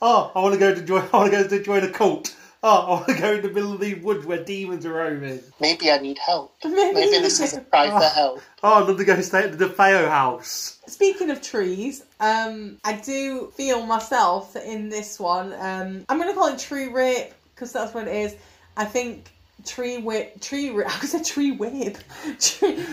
[0.00, 1.02] Oh, I want to go to join.
[1.12, 2.36] I want to go to join a cult.
[2.62, 5.40] Oh, I want to go in the middle of the woods where demons are roaming.
[5.60, 6.54] Maybe I need help.
[6.64, 8.40] Maybe Maybe you this is a cry for help.
[8.62, 10.78] Oh, I'd love to go stay at the DeFeo house.
[10.86, 16.34] Speaking of trees, um, I do feel myself in this one, um, I'm going to
[16.34, 18.36] call it tree rape because that's what it is.
[18.76, 19.33] I think
[19.66, 20.86] tree whip, tree rape.
[21.02, 21.98] I said tree whip,
[22.40, 22.84] tree,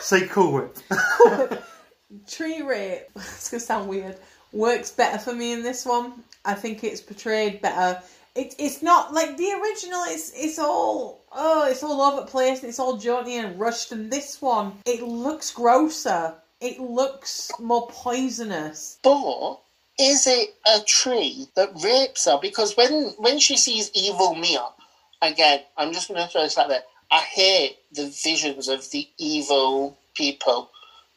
[0.00, 0.78] Say cool whip.
[2.28, 3.02] tree rape.
[3.16, 4.16] It's going to sound weird.
[4.52, 6.24] Works better for me in this one.
[6.44, 8.02] I think it's portrayed better.
[8.34, 10.02] It, it's not like the original.
[10.06, 13.92] It's it's all oh, it's all over the place and it's all jaunty and rushed.
[13.92, 16.34] And this one, it looks grosser.
[16.60, 18.98] It looks more poisonous.
[19.02, 19.60] But
[19.98, 22.38] is it a tree that rapes her?
[22.40, 24.68] Because when when she sees evil Mia,
[25.22, 26.82] again, I'm just going to throw this out there.
[27.10, 30.70] I hate the visions of the evil people,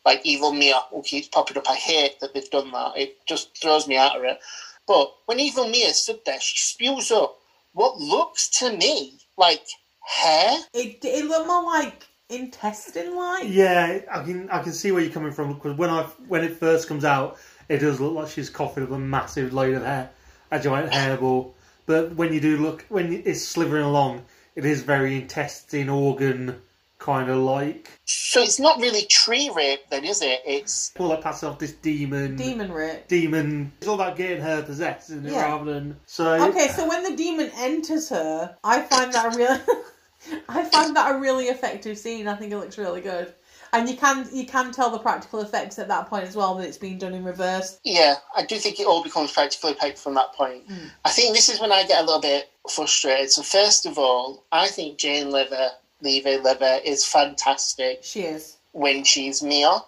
[0.06, 1.70] like evil Mia, who keeps popping up.
[1.70, 2.98] I hate that they've done that.
[2.98, 4.40] It just throws me out of it.
[4.88, 7.38] But when evil Mia stood there, she spews up
[7.74, 9.66] what looks to me like
[10.02, 10.58] hair.
[10.74, 13.46] It it looked more like intestine like.
[13.48, 16.58] Yeah, I can I can see where you're coming from because when I when it
[16.58, 17.38] first comes out,
[17.70, 20.10] it does look like she's coughing up a massive load of hair,
[20.52, 21.54] a giant hairball.
[21.86, 26.62] But when you do look when it's slithering along, it is very intestine organ
[27.04, 27.92] kind of like.
[28.06, 30.42] So it's not really tree rape, then, is it?
[30.46, 32.38] It's Well, like passing off this demon.
[32.38, 33.08] Demon rape.
[33.08, 33.74] Demon.
[33.80, 35.34] It's all about getting her possessed, isn't it?
[35.34, 35.44] Yeah.
[35.44, 36.50] Rather than so.
[36.50, 39.60] Okay, so when the demon enters her, I find that a really,
[40.50, 42.28] I find that a really effective scene.
[42.28, 43.34] I think it looks really good,
[43.74, 46.68] and you can you can tell the practical effects at that point as well that
[46.68, 47.80] it's being done in reverse.
[47.84, 50.64] Yeah, I do think it all becomes practically paid from that point.
[50.68, 50.88] Hmm.
[51.04, 53.32] I think this is when I get a little bit frustrated.
[53.32, 55.72] So first of all, I think Jane Lever,
[56.02, 58.58] Levy Lever is fantastic She is.
[58.72, 59.80] when she's Mia,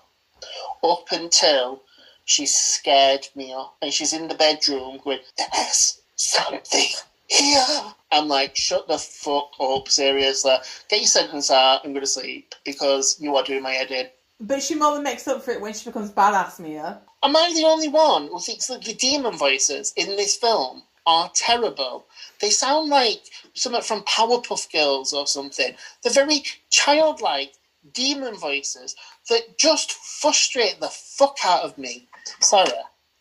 [0.83, 1.83] up until
[2.25, 6.89] she's scared Mia and she's in the bedroom going, "There's something
[7.27, 10.55] here." I'm like, "Shut the fuck up, seriously.
[10.89, 14.09] Get your sentence out and go to sleep because you are doing my head in."
[14.39, 17.01] But she more than makes up for it when she becomes badass Mia.
[17.23, 21.29] Am I the only one who thinks that the demon voices in this film are
[21.33, 22.05] terrible?
[22.39, 23.23] They sound like
[23.53, 25.75] something from Powerpuff Girls or something.
[26.01, 27.53] They're very childlike
[27.93, 28.95] demon voices
[29.29, 32.07] that just frustrate the fuck out of me.
[32.39, 32.71] Sorry.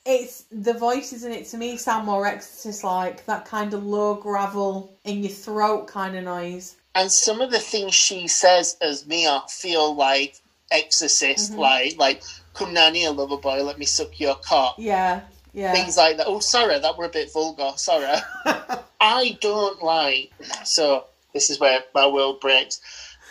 [0.07, 4.15] It's the voices in it to me sound more exorcist like that kind of low
[4.15, 6.77] gravel in your throat kind of noise.
[6.95, 10.41] And some of the things she says as Mia feel like
[10.71, 11.61] exorcist, mm-hmm.
[11.61, 12.23] like like
[12.53, 14.77] come down here, lover boy, let me suck your cock.
[14.79, 15.23] Yeah,
[15.53, 15.73] Yeah.
[15.73, 16.27] things like that.
[16.27, 17.73] Oh, sorry, that were a bit vulgar.
[17.77, 18.19] Sorry.
[19.01, 20.33] I don't like.
[20.65, 22.81] So this is where my world breaks.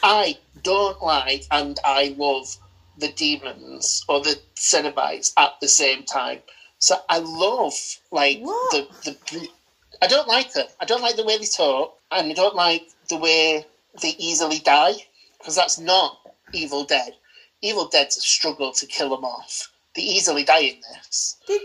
[0.02, 2.58] I don't like and I love
[2.98, 6.40] the demons or the Cenobites at the same time.
[6.84, 7.74] So I love
[8.12, 8.72] like What?
[9.04, 9.48] the the.
[10.02, 10.68] I don't like them.
[10.82, 13.66] I don't like the way they talk, and I don't like the way
[14.02, 14.96] they easily die
[15.38, 16.20] because that's not
[16.52, 17.14] Evil Dead.
[17.62, 19.72] Evil Dead's a struggle to kill them off.
[19.96, 21.38] They easily die in this.
[21.48, 21.62] Did,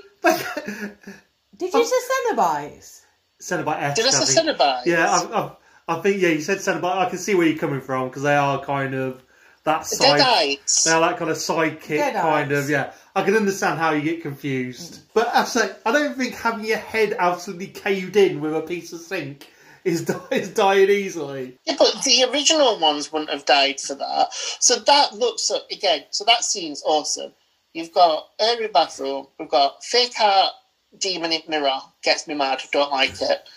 [1.56, 3.00] did you say Cenobites?
[3.40, 4.48] Cenobite Did I I say think.
[4.48, 4.86] Cenobites?
[4.86, 5.56] Yeah, I,
[5.88, 6.96] I, I think yeah, you said Cenobite.
[6.96, 9.20] I can see where you're coming from because they are kind of
[9.68, 10.20] that side.
[10.20, 10.84] Deadites.
[10.84, 12.20] They're that kind of sidekick, Deadites.
[12.20, 12.68] kind of.
[12.68, 15.02] Yeah, I can understand how you get confused, mm.
[15.14, 18.92] but I say I don't think having your head absolutely caved in with a piece
[18.92, 19.48] of zinc
[19.84, 21.58] is is dying easily.
[21.64, 24.32] Yeah, but the original ones wouldn't have died for that.
[24.32, 26.04] So that looks so again.
[26.10, 27.32] So that scene's awesome.
[27.74, 29.28] You've got her in bathroom.
[29.38, 30.52] We've got fake heart
[30.98, 31.78] demon in mirror.
[32.02, 32.62] Gets me mad.
[32.72, 33.48] Don't like it.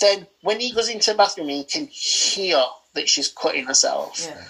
[0.00, 2.62] Then when he goes into the bathroom, he can hear
[2.94, 4.42] that she's cutting herself, Yeah.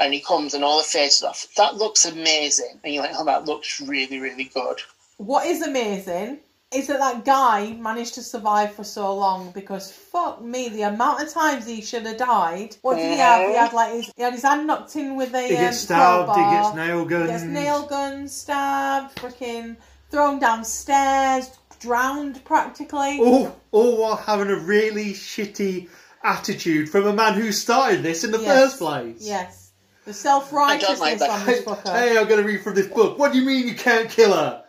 [0.00, 1.46] And he comes and all the faces off.
[1.56, 4.80] That looks amazing, and you're like, oh, that looks really, really good.
[5.18, 6.38] What is amazing
[6.72, 11.22] is that that guy managed to survive for so long because fuck me, the amount
[11.22, 12.74] of times he should have died.
[12.82, 13.48] What did he have?
[13.48, 15.78] He had like his, he had his hand knocked in with a He um, gets
[15.78, 16.30] stabbed.
[16.30, 16.62] He crowbar.
[16.64, 17.26] gets nail guns.
[17.26, 19.76] He gets nail guns, stabbed, freaking
[20.10, 23.20] thrown downstairs, drowned practically.
[23.20, 25.88] all, all while having a really shitty
[26.24, 28.48] attitude from a man who started this in the Yes.
[28.48, 29.16] first place.
[29.20, 29.63] Yes.
[30.04, 31.30] The self righteousness that.
[31.30, 31.92] on this Hey, fucker.
[31.92, 33.18] hey, I'm going to read from this book.
[33.18, 34.62] What do you mean you can't kill her?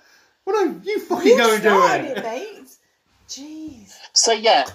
[0.46, 2.18] What are you fucking you go and do started it.
[2.20, 2.76] it, mate.
[3.28, 3.94] Jeez.
[4.14, 4.66] So yeah.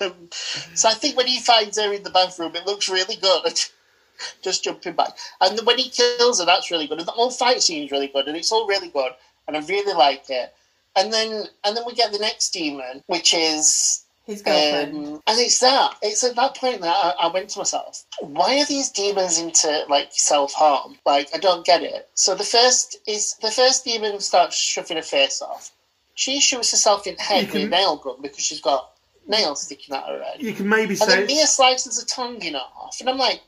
[0.00, 3.60] Um, so I think when he finds her in the bathroom, it looks really good.
[4.42, 5.10] Just jumping back,
[5.40, 6.98] and then when he kills her, that's really good.
[6.98, 9.12] And the whole fight scene is really good, and it's all really good,
[9.46, 10.52] and I really like it.
[10.96, 14.94] And then, and then we get the next demon, which is His girlfriend.
[14.94, 15.96] um, and it's that.
[16.02, 19.84] It's at that point that I, I went to myself, why are these demons into
[19.88, 20.98] like self harm?
[21.06, 22.10] Like I don't get it.
[22.12, 25.72] So the first is the first demon starts shoving her face off.
[26.14, 28.90] She shoots herself in the head You with a nail gun because she's got
[29.26, 30.42] nails sticking out of her head.
[30.42, 33.40] You can maybe And then say Mia slices her tongue in half, and I'm like,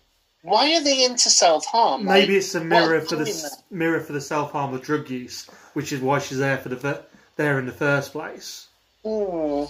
[0.43, 2.07] why are they into self harm?
[2.07, 5.11] maybe it's a mirror for the doing s- mirror for the self harm of drug
[5.11, 5.44] use,
[5.74, 7.05] which is why she's there for the
[7.36, 8.66] there in the first place.
[9.05, 9.65] Hmm.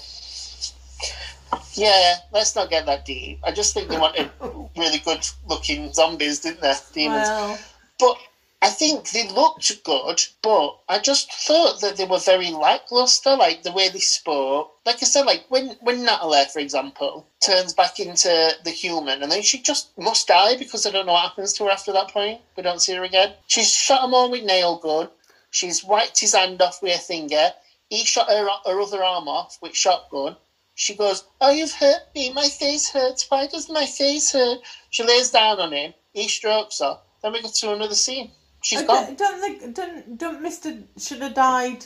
[1.75, 3.41] Yeah, let's not get that deep.
[3.45, 4.31] I just think they wanted
[4.77, 6.75] really good looking zombies, didn't they?
[6.95, 7.29] Demons.
[7.29, 7.59] Well,
[7.99, 8.19] But
[8.63, 13.63] I think they looked good, but I just thought that they were very lackluster, like
[13.63, 14.73] the way they spoke.
[14.85, 19.33] Like I said, like when, when Natalie, for example, turns back into the human and
[19.33, 22.09] then she just must die because I don't know what happens to her after that
[22.09, 22.41] point.
[22.57, 23.33] We don't see her again.
[23.47, 25.09] She's shot him all with nail gun.
[25.51, 27.51] She's wiped his hand off with a finger.
[27.89, 30.37] He shot her, her other arm off with shotgun.
[30.81, 32.33] She goes, Oh, you've hurt me.
[32.33, 33.27] My face hurts.
[33.31, 34.61] Why does my face hurt?
[34.89, 35.93] She lays down on him.
[36.15, 36.97] He strokes her.
[37.23, 38.31] Then we go to another scene.
[38.63, 39.15] She's gone.
[39.15, 41.85] don't, don't, think- don't, don't Mister should have died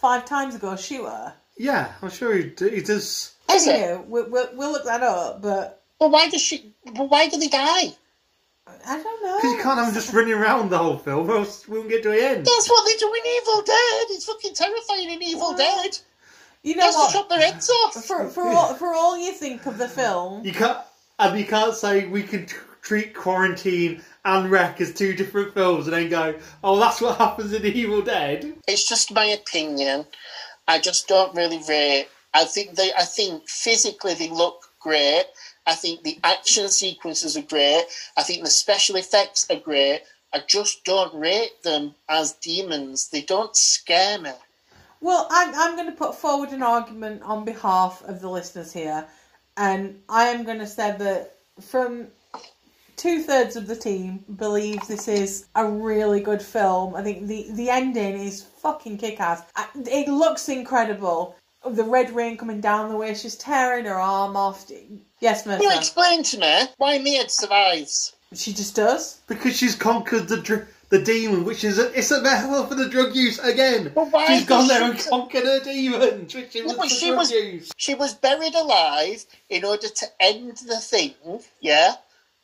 [0.00, 0.74] five times ago.
[0.74, 1.34] she her.
[1.56, 3.36] Yeah, I'm sure he, he does.
[3.48, 4.06] Is it?
[4.08, 6.74] We'll, we'll, we'll look that up, but Well, why does she?
[6.96, 7.94] Well, why do they die?
[8.66, 9.36] I don't know.
[9.36, 11.90] Because you can't have him just running around the whole film, or else we won't
[11.90, 12.44] get to the end.
[12.44, 14.06] That's what they do in Evil Dead.
[14.10, 15.98] It's fucking terrifying in Evil Well, Dead.
[16.62, 17.12] You They know have to what?
[17.12, 18.04] chop their heads off.
[18.04, 20.78] For for all for all you think of the film, You can't,
[21.18, 25.86] and you can't say we can t- treat Quarantine and Rec as two different films,
[25.88, 30.06] and then go, "Oh, that's what happens in Evil Dead." It's just my opinion.
[30.68, 32.06] I just don't really rate.
[32.34, 32.92] I think they.
[32.94, 35.24] I think physically they look great.
[35.66, 37.84] I think the action sequences are great.
[38.16, 40.02] I think the special effects are great.
[40.32, 43.08] I just don't rate them as demons.
[43.08, 44.30] They don't scare me.
[45.02, 49.04] Well, I'm, I'm going to put forward an argument on behalf of the listeners here,
[49.56, 52.06] and I am going to say that from
[52.96, 56.94] two thirds of the team believe this is a really good film.
[56.94, 59.42] I think the the ending is fucking kick ass.
[59.74, 61.34] It looks incredible.
[61.68, 64.70] The red rain coming down the way she's tearing her arm off.
[65.20, 68.14] Yes, Can you explain to me why Mia survives?
[68.34, 69.20] She just does.
[69.26, 72.86] Because she's conquered the dr- the demon, which is a, it's a metaphor for the
[72.86, 73.90] drug use again.
[73.94, 76.88] But why she's gone there she- and conquered her demons, which was No, but the
[76.94, 77.72] she drug was- use.
[77.78, 81.14] She was buried alive in order to end the thing,
[81.60, 81.94] yeah?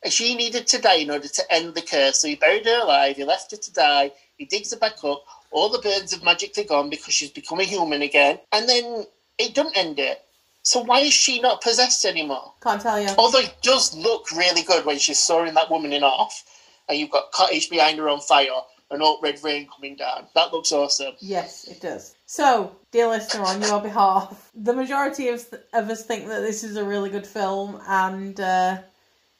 [0.03, 2.20] And she needed to die in order to end the curse.
[2.20, 5.25] So he buried her alive, he left her to die, he digs her back up,
[5.51, 9.05] all the burns have magically gone because she's become a human again, and then
[9.37, 10.25] it doesn't end it.
[10.62, 12.53] So why is she not possessed anymore?
[12.62, 13.09] Can't tell you.
[13.19, 16.45] Although it does look really good when she's sawing that woman in half,
[16.89, 18.48] and you've got cottage behind her on fire,
[18.90, 20.27] an old red rain coming down.
[20.35, 21.15] That looks awesome.
[21.20, 22.15] Yes, it does.
[22.27, 26.77] So, dear listener, on your behalf, the majority of, of us think that this is
[26.77, 28.78] a really good film, and uh,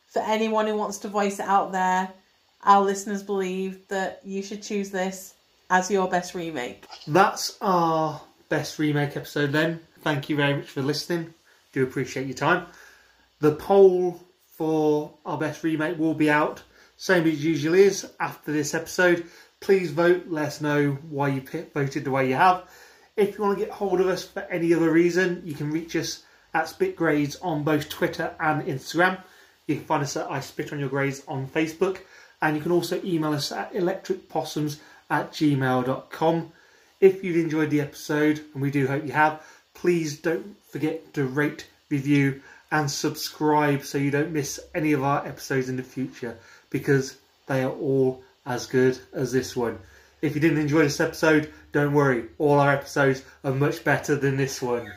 [0.09, 2.11] for anyone who wants to voice it out there,
[2.65, 5.35] our listeners believe that you should choose this
[5.71, 6.87] as your best remake.
[7.07, 9.81] That's our best remake episode then.
[10.01, 11.35] Thank you very much for listening.
[11.73, 12.67] Do appreciate your time.
[13.41, 16.63] The poll for our best remake will be out,
[16.99, 19.25] same as it usually is, after this episode.
[19.61, 21.43] Please vote, let us know why you
[21.73, 22.69] voted the way you have.
[23.17, 25.95] If you want to get hold of us for any other reason, you can reach
[25.95, 29.23] us at Spit Grades on both Twitter and Instagram.
[29.69, 31.99] You can find us at I Spit on Your Grades on Facebook.
[32.43, 36.53] And you can also email us at electricpossums at gmail.com.
[37.01, 39.41] If you've enjoyed the episode, and we do hope you have,
[39.75, 42.43] please don't forget to rate, review,
[42.73, 46.37] and subscribe so you don't miss any of our episodes in the future
[46.71, 47.17] because
[47.47, 49.79] they are all as good as this one.
[50.21, 54.37] If you didn't enjoy this episode, don't worry, all our episodes are much better than
[54.37, 54.91] this one.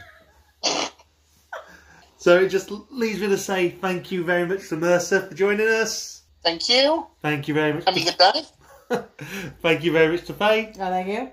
[2.18, 5.68] so it just leaves me to say thank you very much to Mercer for joining
[5.68, 6.24] us.
[6.44, 7.06] Thank you.
[7.22, 7.86] Thank you very much.
[7.86, 8.46] Have a good day.
[9.62, 10.72] thank you very much to Faye.
[10.76, 11.32] Oh, thank you.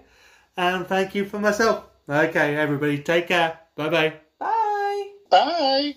[0.57, 1.85] And thank you for myself.
[2.09, 3.59] Okay, everybody, take care.
[3.77, 4.15] Bye bye.
[4.39, 5.09] Bye.
[5.31, 5.95] Bye.